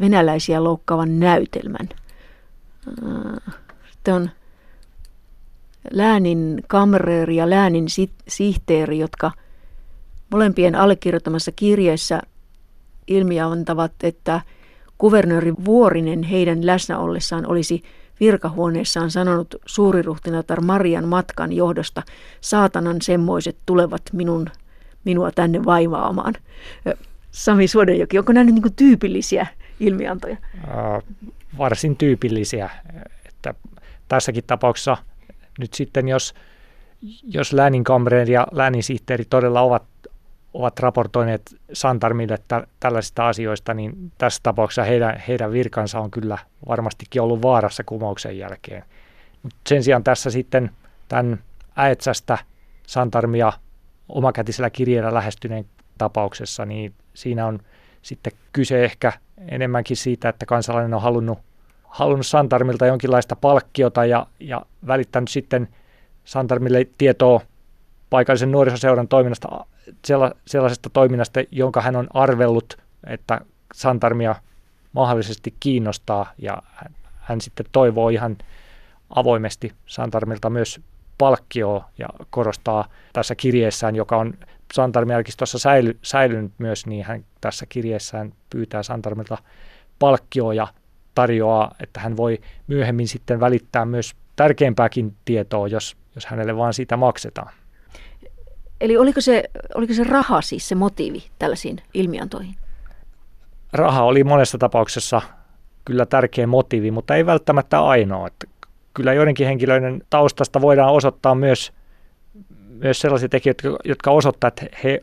venäläisiä 0.00 0.64
loukkaavan 0.64 1.20
näytelmän. 1.20 1.88
Sitten 3.90 4.14
on 4.14 4.30
läänin 5.90 6.62
kamreeri 6.68 7.36
ja 7.36 7.50
läänin 7.50 7.86
sihteeri, 8.28 8.98
jotka 8.98 9.30
molempien 10.30 10.74
allekirjoittamassa 10.74 11.52
kirjeessä 11.52 12.22
ilmiantavat, 13.08 13.92
että 14.02 14.40
kuvernööri 14.98 15.54
Vuorinen 15.64 16.22
heidän 16.22 16.66
läsnä 16.66 16.98
ollessaan 16.98 17.46
olisi 17.46 17.82
virkahuoneessaan 18.22 19.10
sanonut 19.10 19.54
suuriruhtinatar 19.66 20.60
Marian 20.60 21.08
matkan 21.08 21.52
johdosta, 21.52 22.02
saatanan 22.40 23.02
semmoiset 23.02 23.56
tulevat 23.66 24.02
minun, 24.12 24.50
minua 25.04 25.30
tänne 25.30 25.64
vaivaamaan. 25.64 26.34
Sami 27.30 27.66
Suodenjoki, 27.66 28.18
onko 28.18 28.32
nämä 28.32 28.44
nyt 28.44 28.54
niin 28.54 28.74
tyypillisiä 28.76 29.46
ilmiantoja? 29.80 30.36
Varsin 31.58 31.96
tyypillisiä. 31.96 32.70
Että 33.28 33.54
tässäkin 34.08 34.44
tapauksessa 34.46 34.96
nyt 35.58 35.74
sitten, 35.74 36.08
jos, 36.08 36.34
jos 37.28 37.52
lääninkamreeri 37.52 38.32
ja 38.32 38.46
lääninsihteeri 38.52 39.24
todella 39.24 39.60
ovat, 39.60 39.82
ovat 40.54 40.80
raportoineet 40.80 41.56
Santarmille 41.72 42.38
tä, 42.48 42.66
tällaisista 42.80 43.28
asioista, 43.28 43.74
niin 43.74 44.12
tässä 44.18 44.40
tapauksessa 44.42 44.84
heidän, 44.84 45.22
heidän 45.28 45.52
virkansa 45.52 46.00
on 46.00 46.10
kyllä 46.10 46.38
varmastikin 46.68 47.22
ollut 47.22 47.42
vaarassa 47.42 47.84
kumouksen 47.84 48.38
jälkeen. 48.38 48.84
Mut 49.42 49.54
sen 49.66 49.82
sijaan 49.82 50.04
tässä 50.04 50.30
sitten 50.30 50.70
tämän 51.08 51.38
äetsästä 51.76 52.38
Santarmia 52.86 53.52
omakätisellä 54.08 54.70
kirjeellä 54.70 55.14
lähestyneen 55.14 55.64
tapauksessa, 55.98 56.64
niin 56.64 56.94
siinä 57.14 57.46
on 57.46 57.60
sitten 58.02 58.32
kyse 58.52 58.84
ehkä 58.84 59.12
enemmänkin 59.48 59.96
siitä, 59.96 60.28
että 60.28 60.46
kansalainen 60.46 60.94
on 60.94 61.02
halunnut, 61.02 61.38
halunnut 61.84 62.26
Santarmilta 62.26 62.86
jonkinlaista 62.86 63.36
palkkiota 63.36 64.04
ja, 64.04 64.26
ja 64.40 64.62
välittänyt 64.86 65.28
sitten 65.28 65.68
Santarmille 66.24 66.86
tietoa 66.98 67.40
paikallisen 68.10 68.52
nuorisoseuran 68.52 69.08
toiminnasta, 69.08 69.66
sellaisesta 70.46 70.90
toiminnasta, 70.90 71.40
jonka 71.50 71.80
hän 71.80 71.96
on 71.96 72.06
arvellut, 72.14 72.78
että 73.06 73.40
Santarmia 73.74 74.34
mahdollisesti 74.92 75.54
kiinnostaa 75.60 76.32
ja 76.38 76.62
hän, 77.16 77.40
sitten 77.40 77.66
toivoo 77.72 78.08
ihan 78.08 78.38
avoimesti 79.10 79.72
Santarmilta 79.86 80.50
myös 80.50 80.80
palkkioa 81.18 81.88
ja 81.98 82.08
korostaa 82.30 82.88
tässä 83.12 83.34
kirjeessään, 83.34 83.96
joka 83.96 84.16
on 84.16 84.34
Santarmi-arkistossa 84.72 85.58
säily, 85.58 85.98
säilynyt 86.02 86.52
myös, 86.58 86.86
niin 86.86 87.04
hän 87.04 87.24
tässä 87.40 87.66
kirjeessään 87.68 88.32
pyytää 88.50 88.82
Santarmilta 88.82 89.38
palkkioa 89.98 90.54
ja 90.54 90.66
tarjoaa, 91.14 91.74
että 91.80 92.00
hän 92.00 92.16
voi 92.16 92.38
myöhemmin 92.66 93.08
sitten 93.08 93.40
välittää 93.40 93.84
myös 93.84 94.14
tärkeämpääkin 94.36 95.16
tietoa, 95.24 95.68
jos, 95.68 95.96
jos 96.14 96.26
hänelle 96.26 96.56
vaan 96.56 96.74
siitä 96.74 96.96
maksetaan. 96.96 97.52
Eli 98.82 98.96
oliko 98.96 99.20
se, 99.20 99.44
oliko 99.74 99.94
se 99.94 100.04
raha 100.04 100.42
siis 100.42 100.68
se 100.68 100.74
motiivi 100.74 101.24
tällaisiin 101.38 101.78
ilmiantoihin? 101.94 102.54
Raha 103.72 104.02
oli 104.02 104.24
monessa 104.24 104.58
tapauksessa 104.58 105.22
kyllä 105.84 106.06
tärkeä 106.06 106.46
motiivi, 106.46 106.90
mutta 106.90 107.14
ei 107.14 107.26
välttämättä 107.26 107.80
ainoa. 107.80 108.26
Että 108.26 108.46
kyllä 108.94 109.12
joidenkin 109.12 109.46
henkilöiden 109.46 110.02
taustasta 110.10 110.60
voidaan 110.60 110.92
osoittaa 110.92 111.34
myös 111.34 111.72
myös 112.68 113.00
sellaisia 113.00 113.28
tekijöitä, 113.28 113.68
jotka 113.84 114.10
osoittavat, 114.10 114.62
että 114.62 114.76
he 114.84 115.02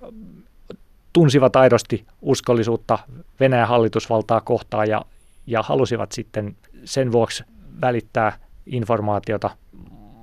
tunsivat 1.14 1.56
aidosti 1.56 2.06
uskollisuutta 2.22 3.00
Venäjän 3.40 3.68
hallitusvaltaa 3.68 4.42
kohtaan 4.42 4.90
ja, 4.90 5.06
ja 5.48 5.64
halusivat 5.64 6.12
sitten 6.12 6.56
sen 6.86 7.12
vuoksi 7.12 7.44
välittää 7.82 8.38
informaatiota. 8.66 9.50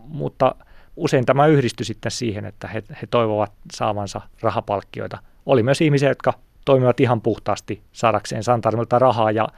Mutta 0.08 0.54
usein 0.96 1.26
tämä 1.26 1.46
yhdistyi 1.46 1.86
sitten 1.86 2.12
siihen, 2.12 2.44
että 2.44 2.68
he, 2.68 2.82
he 3.02 3.06
toivovat 3.10 3.52
saavansa 3.72 4.20
rahapalkkioita. 4.40 5.18
Oli 5.46 5.62
myös 5.62 5.80
ihmisiä, 5.80 6.08
jotka 6.08 6.32
toimivat 6.64 7.00
ihan 7.00 7.20
puhtaasti 7.20 7.82
saadakseen 7.92 8.42
Santarmilta 8.42 8.98
rahaa 8.98 9.30
ja 9.30 9.48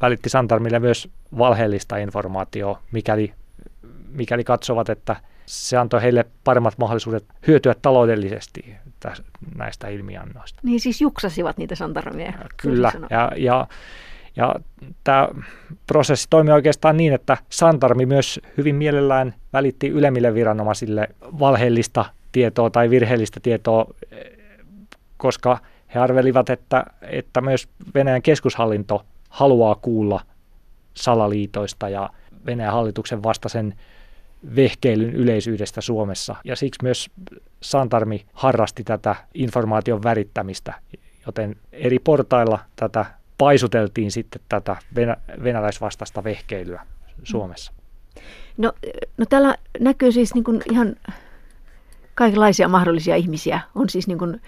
välitti 0.00 0.28
Santarmille 0.28 0.78
myös 0.78 1.08
valheellista 1.38 1.96
informaatiota, 1.96 2.80
mikäli, 2.92 3.32
mikäli 4.08 4.44
katsovat, 4.44 4.88
että 4.88 5.16
se 5.46 5.76
antoi 5.76 6.02
heille 6.02 6.24
paremmat 6.44 6.78
mahdollisuudet 6.78 7.24
hyötyä 7.46 7.74
taloudellisesti 7.82 8.74
näistä 9.56 9.88
ilmiannoista. 9.88 10.60
Niin 10.62 10.80
siis 10.80 11.00
juksasivat 11.00 11.56
niitä 11.58 11.74
santarmia. 11.74 12.32
Kyllä, 12.56 12.92
ja, 13.10 13.32
ja, 13.36 13.66
ja 14.36 14.54
tämä 15.04 15.28
prosessi 15.86 16.26
toimi 16.30 16.52
oikeastaan 16.52 16.96
niin, 16.96 17.12
että 17.12 17.36
Santarmi 17.48 18.06
myös 18.06 18.40
hyvin 18.56 18.74
mielellään 18.74 19.34
välitti 19.52 19.88
ylemmille 19.88 20.34
viranomaisille 20.34 21.08
valheellista 21.38 22.04
tietoa 22.32 22.70
tai 22.70 22.90
virheellistä 22.90 23.40
tietoa, 23.40 23.86
koska 25.16 25.58
he 25.94 26.00
arvelivat, 26.00 26.50
että, 26.50 26.84
että 27.02 27.40
myös 27.40 27.68
Venäjän 27.94 28.22
keskushallinto 28.22 29.04
haluaa 29.28 29.74
kuulla 29.74 30.20
salaliitoista 30.94 31.88
ja 31.88 32.10
Venäjän 32.46 32.72
hallituksen 32.72 33.22
vastaisen 33.22 33.74
vehkeilyn 34.56 35.14
yleisyydestä 35.14 35.80
Suomessa. 35.80 36.36
Ja 36.44 36.56
siksi 36.56 36.82
myös 36.82 37.10
Santarmi 37.60 38.26
harrasti 38.32 38.84
tätä 38.84 39.16
informaation 39.34 40.02
värittämistä, 40.02 40.74
joten 41.26 41.56
eri 41.72 41.98
portailla 41.98 42.58
tätä 42.76 43.06
paisuteltiin 43.38 44.10
sitten 44.10 44.40
tätä 44.48 44.76
venä- 44.94 45.16
venäläisvastaista 45.44 46.24
vehkeilyä 46.24 46.86
Suomessa. 47.22 47.72
No, 48.56 48.72
no 49.16 49.26
täällä 49.28 49.54
näkyy 49.80 50.12
siis 50.12 50.34
niin 50.34 50.44
kuin 50.44 50.62
ihan 50.70 50.96
kaikenlaisia 52.14 52.68
mahdollisia 52.68 53.16
ihmisiä. 53.16 53.60
On 53.74 53.88
siis 53.88 54.08
niin 54.08 54.18
kuin 54.18 54.40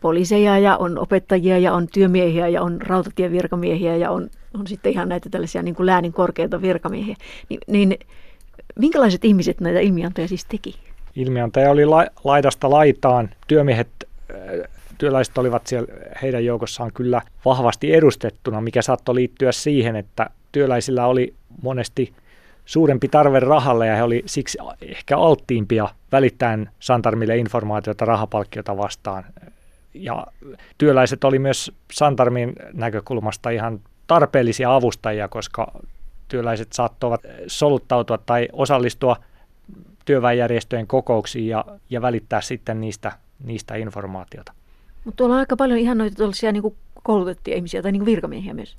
poliiseja 0.00 0.58
ja 0.58 0.76
on 0.76 0.98
opettajia 0.98 1.58
ja 1.58 1.72
on 1.72 1.88
työmiehiä 1.88 2.48
ja 2.48 2.62
on 2.62 2.82
rautatievirkamiehiä 2.82 3.96
ja 3.96 4.10
on, 4.10 4.30
on 4.60 4.66
sitten 4.66 4.92
ihan 4.92 5.08
näitä 5.08 5.30
tällaisia 5.30 5.62
niin 5.62 5.74
kuin 5.74 5.86
läänin 5.86 6.12
korkeita 6.12 6.62
virkamiehiä. 6.62 7.16
Ni, 7.48 7.58
niin 7.66 7.98
Minkälaiset 8.78 9.24
ihmiset 9.24 9.60
näitä 9.60 9.80
ilmiantoja 9.80 10.28
siis 10.28 10.44
teki? 10.44 10.74
Ilmiantaja 11.16 11.70
oli 11.70 11.84
la- 11.84 12.06
laidasta 12.24 12.70
laitaan. 12.70 13.30
Työmiehet, 13.46 13.88
äh, 14.30 14.36
työläiset 15.04 15.38
olivat 15.38 15.66
siellä 15.66 15.88
heidän 16.22 16.44
joukossaan 16.44 16.92
kyllä 16.92 17.22
vahvasti 17.44 17.94
edustettuna, 17.94 18.60
mikä 18.60 18.82
saattoi 18.82 19.14
liittyä 19.14 19.52
siihen, 19.52 19.96
että 19.96 20.30
työläisillä 20.52 21.06
oli 21.06 21.34
monesti 21.62 22.12
suurempi 22.64 23.08
tarve 23.08 23.40
rahalle 23.40 23.86
ja 23.86 23.96
he 23.96 24.02
oli 24.02 24.22
siksi 24.26 24.58
ehkä 24.82 25.18
alttiimpia 25.18 25.88
välittäen 26.12 26.70
Santarmille 26.80 27.36
informaatiota 27.36 28.04
rahapalkkiota 28.04 28.76
vastaan. 28.76 29.24
Ja 29.94 30.26
työläiset 30.78 31.24
oli 31.24 31.38
myös 31.38 31.72
Santarmin 31.92 32.52
näkökulmasta 32.72 33.50
ihan 33.50 33.80
tarpeellisia 34.06 34.74
avustajia, 34.74 35.28
koska 35.28 35.72
työläiset 36.28 36.72
saattoivat 36.72 37.20
soluttautua 37.46 38.18
tai 38.18 38.48
osallistua 38.52 39.16
työväenjärjestöjen 40.04 40.86
kokouksiin 40.86 41.48
ja, 41.48 41.64
ja 41.90 42.02
välittää 42.02 42.40
sitten 42.40 42.80
niistä, 42.80 43.12
niistä 43.44 43.74
informaatiota. 43.74 44.52
Mutta 45.04 45.16
tuolla 45.16 45.34
on 45.34 45.38
aika 45.40 45.56
paljon 45.56 45.78
ihan 45.78 45.98
noita 45.98 46.16
tuollaisia 46.16 46.52
niin 46.52 46.76
koulutettuja 47.02 47.56
ihmisiä 47.56 47.82
tai 47.82 47.92
niin 47.92 48.04
virkamiehiä 48.04 48.54
myös. 48.54 48.76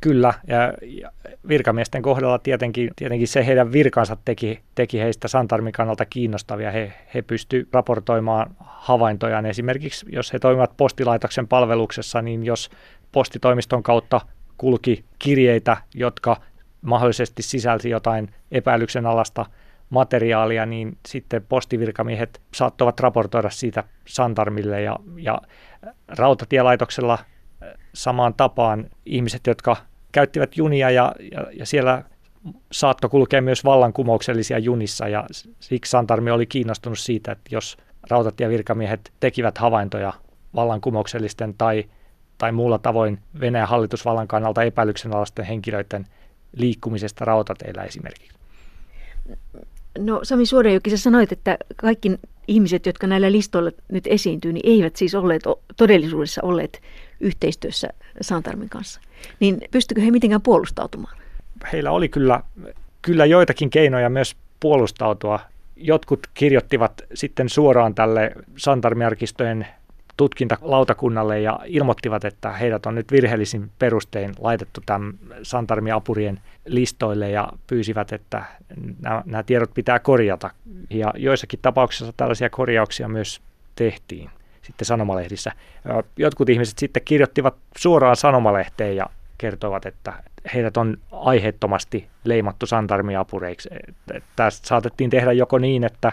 Kyllä, 0.00 0.34
ja, 0.46 0.72
ja 0.82 1.10
virkamiesten 1.48 2.02
kohdalla 2.02 2.38
tietenkin, 2.38 2.90
tietenkin 2.96 3.28
se 3.28 3.46
heidän 3.46 3.72
virkansa 3.72 4.16
teki, 4.24 4.60
teki 4.74 4.98
heistä 4.98 5.28
Santarmin 5.28 5.72
kannalta 5.72 6.04
kiinnostavia. 6.04 6.70
He, 6.70 6.92
he 7.14 7.22
pystyivät 7.22 7.68
raportoimaan 7.72 8.56
havaintojaan. 8.60 9.46
Esimerkiksi 9.46 10.06
jos 10.08 10.32
he 10.32 10.38
toimivat 10.38 10.76
postilaitoksen 10.76 11.48
palveluksessa, 11.48 12.22
niin 12.22 12.44
jos 12.44 12.70
postitoimiston 13.12 13.82
kautta 13.82 14.20
kulki 14.58 15.04
kirjeitä, 15.18 15.76
jotka 15.94 16.36
mahdollisesti 16.82 17.42
sisälsi 17.42 17.90
jotain 17.90 18.30
epäilyksen 18.52 19.06
alasta 19.06 19.46
materiaalia, 19.90 20.66
niin 20.66 20.98
sitten 21.08 21.42
postivirkamiehet 21.48 22.40
saattavat 22.54 23.00
raportoida 23.00 23.50
siitä 23.50 23.84
Santarmille 24.06 24.82
ja, 24.82 24.98
ja 25.16 25.40
rautatielaitoksella 26.08 27.18
samaan 27.94 28.34
tapaan 28.34 28.90
ihmiset, 29.06 29.46
jotka 29.46 29.76
käyttivät 30.12 30.56
junia 30.56 30.90
ja, 30.90 31.14
ja, 31.32 31.46
ja 31.52 31.66
siellä 31.66 32.04
saattoi 32.72 33.10
kulkea 33.10 33.42
myös 33.42 33.64
vallankumouksellisia 33.64 34.58
junissa 34.58 35.08
ja 35.08 35.24
siksi 35.60 35.90
Santarmi 35.90 36.30
oli 36.30 36.46
kiinnostunut 36.46 36.98
siitä, 36.98 37.32
että 37.32 37.54
jos 37.54 37.76
rautatievirkamiehet 38.10 39.12
tekivät 39.20 39.58
havaintoja 39.58 40.12
vallankumouksellisten 40.54 41.54
tai, 41.54 41.84
tai 42.38 42.52
muulla 42.52 42.78
tavoin 42.78 43.18
Venäjän 43.40 43.68
hallitusvallan 43.68 44.28
kannalta 44.28 44.62
epäilyksenalaisten 44.62 45.44
henkilöiden 45.44 46.06
liikkumisesta 46.56 47.24
rautateillä 47.24 47.82
esimerkiksi? 47.82 48.38
No 49.98 50.20
Sami 50.22 50.46
Suodenjoki, 50.46 50.90
sä 50.90 50.96
sanoit, 50.96 51.32
että 51.32 51.58
kaikki 51.76 52.18
ihmiset, 52.48 52.86
jotka 52.86 53.06
näillä 53.06 53.32
listoilla 53.32 53.70
nyt 53.92 54.06
esiintyy, 54.06 54.52
niin 54.52 54.70
eivät 54.70 54.96
siis 54.96 55.14
olleet 55.14 55.42
todellisuudessa 55.76 56.40
olleet 56.44 56.82
yhteistyössä 57.20 57.88
Santarmin 58.20 58.68
kanssa. 58.68 59.00
Niin 59.40 59.60
pystykö 59.70 60.00
he 60.00 60.10
mitenkään 60.10 60.42
puolustautumaan? 60.42 61.16
Heillä 61.72 61.90
oli 61.90 62.08
kyllä, 62.08 62.40
kyllä 63.02 63.26
joitakin 63.26 63.70
keinoja 63.70 64.10
myös 64.10 64.36
puolustautua. 64.60 65.40
Jotkut 65.76 66.26
kirjoittivat 66.34 67.02
sitten 67.14 67.48
suoraan 67.48 67.94
tälle 67.94 68.32
Santarmiarkistojen 68.56 69.66
tutkintalautakunnalle 70.16 71.40
ja 71.40 71.60
ilmoittivat, 71.66 72.24
että 72.24 72.52
heidät 72.52 72.86
on 72.86 72.94
nyt 72.94 73.12
virheellisin 73.12 73.70
perustein 73.78 74.34
laitettu 74.38 74.80
tämän 74.86 75.14
Santarmi-apurien 75.42 76.40
listoille 76.66 77.30
ja 77.30 77.48
pyysivät, 77.66 78.12
että 78.12 78.44
nämä, 79.00 79.22
nämä 79.26 79.42
tiedot 79.42 79.74
pitää 79.74 79.98
korjata. 79.98 80.50
Ja 80.90 81.12
joissakin 81.16 81.58
tapauksissa 81.62 82.12
tällaisia 82.16 82.50
korjauksia 82.50 83.08
myös 83.08 83.40
tehtiin 83.76 84.30
sitten 84.62 84.86
sanomalehdissä. 84.86 85.52
Jotkut 86.16 86.48
ihmiset 86.48 86.78
sitten 86.78 87.02
kirjoittivat 87.04 87.54
suoraan 87.76 88.16
sanomalehteen 88.16 88.96
ja 88.96 89.06
kertoivat, 89.38 89.86
että 89.86 90.12
heidät 90.54 90.76
on 90.76 90.96
aiheettomasti 91.12 92.08
leimattu 92.24 92.66
santarmiapureiksi. 92.66 93.68
Tästä 94.36 94.68
saatettiin 94.68 95.10
tehdä 95.10 95.32
joko 95.32 95.58
niin, 95.58 95.84
että 95.84 96.12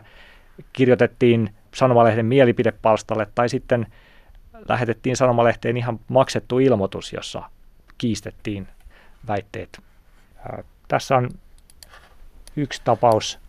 kirjoitettiin 0.73 1.49
sanomalehden 1.76 2.26
mielipidepalstalle 2.26 3.28
tai 3.36 3.49
sitten 3.49 3.88
lähetettiin 4.69 5.15
sanomalehteen 5.15 5.78
ihan 5.78 5.99
maksettu 6.07 6.59
ilmoitus, 6.59 7.13
jossa 7.13 7.43
kiistettiin 7.97 8.67
väitteet. 9.28 9.80
Tässä 10.88 11.15
on 11.15 11.30
yksi 12.55 12.82
tapaus. 12.84 13.39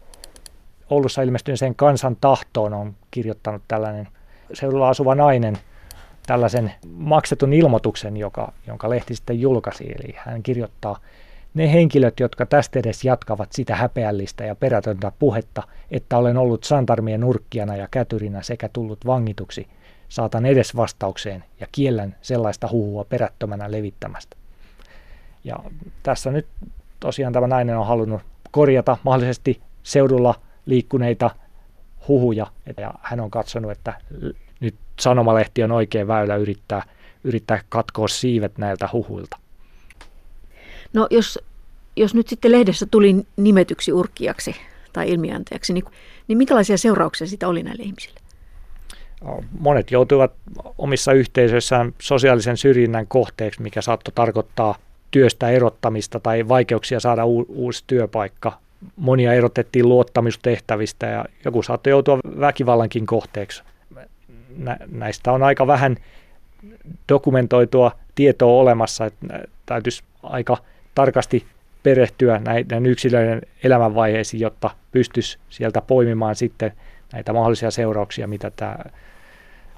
Oulussa 0.90 1.22
ilmestyneeseen 1.22 1.74
kansan 1.74 2.16
tahtoon 2.20 2.74
on 2.74 2.94
kirjoittanut 3.10 3.62
tällainen 3.68 4.08
seudulla 4.52 4.88
asuva 4.88 5.14
nainen 5.14 5.58
tällaisen 6.26 6.72
maksetun 6.86 7.52
ilmoituksen, 7.52 8.16
joka, 8.16 8.52
jonka 8.66 8.90
lehti 8.90 9.14
sitten 9.14 9.40
julkaisi. 9.40 9.84
Eli 9.84 10.14
hän 10.16 10.42
kirjoittaa– 10.42 10.98
ne 11.54 11.72
henkilöt, 11.72 12.20
jotka 12.20 12.46
tästä 12.46 12.78
edes 12.78 13.04
jatkavat 13.04 13.52
sitä 13.52 13.76
häpeällistä 13.76 14.44
ja 14.44 14.54
perätöntä 14.54 15.12
puhetta, 15.18 15.62
että 15.90 16.18
olen 16.18 16.36
ollut 16.36 16.64
santarmien 16.64 17.20
nurkkijana 17.20 17.76
ja 17.76 17.88
kätyrinä 17.90 18.42
sekä 18.42 18.68
tullut 18.68 19.06
vangituksi, 19.06 19.66
saatan 20.08 20.46
edes 20.46 20.76
vastaukseen 20.76 21.44
ja 21.60 21.66
kiellän 21.72 22.16
sellaista 22.22 22.68
huhua 22.72 23.04
perättömänä 23.04 23.70
levittämästä. 23.70 24.36
Ja 25.44 25.56
tässä 26.02 26.30
nyt 26.30 26.46
tosiaan 27.00 27.32
tämä 27.32 27.46
nainen 27.46 27.78
on 27.78 27.86
halunnut 27.86 28.20
korjata 28.50 28.96
mahdollisesti 29.02 29.60
seudulla 29.82 30.34
liikkuneita 30.66 31.30
huhuja, 32.08 32.46
ja 32.76 32.94
hän 33.02 33.20
on 33.20 33.30
katsonut, 33.30 33.70
että 33.70 33.94
nyt 34.60 34.74
sanomalehti 35.00 35.62
on 35.62 35.72
oikein 35.72 36.08
väylä 36.08 36.36
yrittää, 36.36 36.82
yrittää 37.24 37.60
katkoa 37.68 38.08
siivet 38.08 38.58
näiltä 38.58 38.88
huhuilta. 38.92 39.41
No 40.92 41.06
jos, 41.10 41.38
jos 41.96 42.14
nyt 42.14 42.28
sitten 42.28 42.52
lehdessä 42.52 42.86
tuli 42.90 43.16
nimetyksi 43.36 43.92
urkkiaksi 43.92 44.56
tai 44.92 45.10
ilmiantajaksi, 45.10 45.72
niin, 45.72 45.84
niin 46.28 46.38
minkälaisia 46.38 46.78
seurauksia 46.78 47.26
siitä 47.26 47.48
oli 47.48 47.62
näille 47.62 47.82
ihmisille? 47.82 48.20
Monet 49.58 49.90
joutuivat 49.90 50.32
omissa 50.78 51.12
yhteisöissään 51.12 51.94
sosiaalisen 51.98 52.56
syrjinnän 52.56 53.06
kohteeksi, 53.06 53.62
mikä 53.62 53.82
saattoi 53.82 54.12
tarkoittaa 54.14 54.74
työstä 55.10 55.50
erottamista 55.50 56.20
tai 56.20 56.48
vaikeuksia 56.48 57.00
saada 57.00 57.26
u- 57.26 57.46
uusi 57.48 57.84
työpaikka. 57.86 58.58
Monia 58.96 59.32
erotettiin 59.32 59.88
luottamustehtävistä 59.88 61.06
ja 61.06 61.24
joku 61.44 61.62
saattoi 61.62 61.90
joutua 61.90 62.18
väkivallankin 62.40 63.06
kohteeksi. 63.06 63.62
Nä- 64.56 64.78
näistä 64.90 65.32
on 65.32 65.42
aika 65.42 65.66
vähän 65.66 65.96
dokumentoitua 67.08 67.92
tietoa 68.14 68.60
olemassa, 68.60 69.06
että 69.06 69.26
täytyisi 69.66 70.02
aika 70.22 70.56
tarkasti 70.94 71.46
perehtyä 71.82 72.38
näiden 72.38 72.86
yksilöiden 72.86 73.42
elämänvaiheisiin, 73.64 74.40
jotta 74.40 74.70
pystyisi 74.92 75.38
sieltä 75.48 75.80
poimimaan 75.80 76.34
sitten 76.34 76.72
näitä 77.12 77.32
mahdollisia 77.32 77.70
seurauksia, 77.70 78.28
mitä 78.28 78.50
tämä 78.56 78.76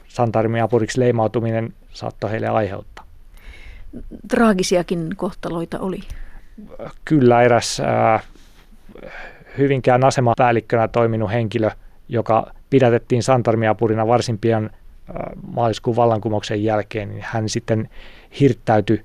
santarmiapuriksi 0.09 1.01
leimautuminen 1.01 1.75
saattoi 1.93 2.31
heille 2.31 2.49
aiheuttaa. 2.49 3.05
Traagisiakin 4.29 5.11
kohtaloita 5.17 5.79
oli. 5.79 6.01
Kyllä 7.05 7.43
eräs 7.43 7.81
äh, 7.81 8.25
Hyvinkään 9.59 10.05
asemapäällikkönä 10.05 10.89
toiminut 10.89 11.31
henkilö, 11.31 11.71
joka 12.09 12.53
pidätettiin 12.71 13.23
santarmiapurina 13.23 14.07
varsin 14.07 14.39
pian 14.39 14.65
äh, 14.65 15.17
maaliskuun 15.55 15.97
vallankumouksen 15.97 16.65
jälkeen, 16.65 17.09
niin 17.09 17.25
hän 17.27 17.49
sitten 17.49 17.89
hirttäytyi 18.41 19.05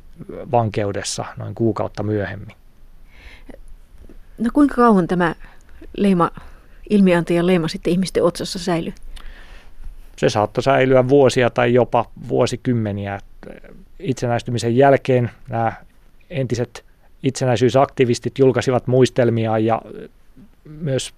vankeudessa 0.51 1.25
noin 1.37 1.55
kuukautta 1.55 2.03
myöhemmin. 2.03 2.55
No 4.37 4.49
kuinka 4.53 4.75
kauan 4.75 5.07
tämä 5.07 5.35
leima, 5.97 6.31
ilmiantajan 6.89 7.47
leima 7.47 7.67
sitten 7.67 7.93
ihmisten 7.93 8.23
otsassa 8.23 8.59
säilyy? 8.59 8.93
Se 10.17 10.29
saattoi 10.29 10.63
säilyä 10.63 11.07
vuosia 11.07 11.49
tai 11.49 11.73
jopa 11.73 12.05
vuosikymmeniä. 12.27 13.19
Itsenäistymisen 13.99 14.77
jälkeen 14.77 15.31
nämä 15.49 15.73
entiset 16.29 16.85
itsenäisyysaktivistit 17.23 18.39
julkaisivat 18.39 18.87
muistelmia 18.87 19.57
ja 19.57 19.81
myös 20.63 21.13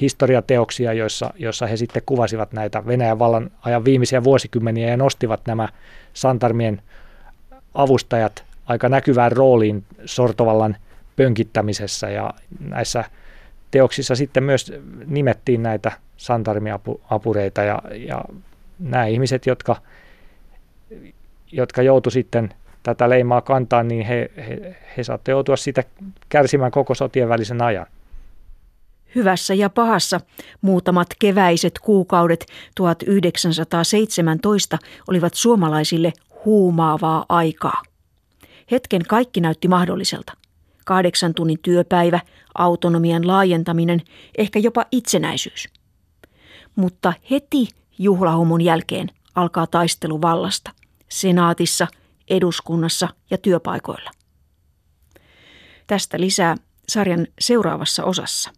historiateoksia, 0.00 0.92
joissa, 0.92 1.34
joissa 1.36 1.66
he 1.66 1.76
sitten 1.76 2.02
kuvasivat 2.06 2.52
näitä 2.52 2.86
Venäjän 2.86 3.18
vallan 3.18 3.50
ajan 3.62 3.84
viimeisiä 3.84 4.24
vuosikymmeniä 4.24 4.88
ja 4.88 4.96
nostivat 4.96 5.40
nämä 5.46 5.68
Santarmien 6.12 6.82
avustajat 7.74 8.44
aika 8.66 8.88
näkyvään 8.88 9.32
rooliin 9.32 9.84
sortovallan 10.04 10.76
pönkittämisessä 11.16 12.10
ja 12.10 12.34
näissä 12.60 13.04
teoksissa 13.70 14.16
sitten 14.16 14.44
myös 14.44 14.72
nimettiin 15.06 15.62
näitä 15.62 15.92
santarmiapureita 16.16 17.62
ja, 17.62 17.82
ja 17.94 18.24
nämä 18.78 19.06
ihmiset, 19.06 19.46
jotka, 19.46 19.76
jotka 21.52 21.82
joutu 21.82 22.10
sitten 22.10 22.54
tätä 22.82 23.08
leimaa 23.08 23.40
kantaa, 23.40 23.82
niin 23.82 24.06
he, 24.06 24.30
he, 24.36 24.76
he 24.96 25.04
saatte 25.04 25.30
joutua 25.30 25.56
siitä 25.56 25.84
kärsimään 26.28 26.70
koko 26.70 26.94
sotien 26.94 27.28
välisen 27.28 27.62
ajan. 27.62 27.86
Hyvässä 29.14 29.54
ja 29.54 29.70
pahassa 29.70 30.20
muutamat 30.60 31.08
keväiset 31.18 31.78
kuukaudet 31.78 32.46
1917 32.74 34.78
olivat 35.08 35.34
suomalaisille 35.34 36.12
huumaavaa 36.44 37.26
aikaa. 37.28 37.82
Hetken 38.70 39.02
kaikki 39.08 39.40
näytti 39.40 39.68
mahdolliselta. 39.68 40.32
Kahdeksan 40.84 41.34
tunnin 41.34 41.58
työpäivä, 41.62 42.20
autonomian 42.58 43.26
laajentaminen, 43.26 44.02
ehkä 44.38 44.58
jopa 44.58 44.86
itsenäisyys. 44.92 45.68
Mutta 46.76 47.12
heti 47.30 47.68
juhlahumun 47.98 48.60
jälkeen 48.60 49.08
alkaa 49.34 49.66
taistelu 49.66 50.22
vallasta. 50.22 50.70
Senaatissa, 51.08 51.86
eduskunnassa 52.30 53.08
ja 53.30 53.38
työpaikoilla. 53.38 54.10
Tästä 55.86 56.20
lisää 56.20 56.56
sarjan 56.88 57.26
seuraavassa 57.40 58.04
osassa. 58.04 58.50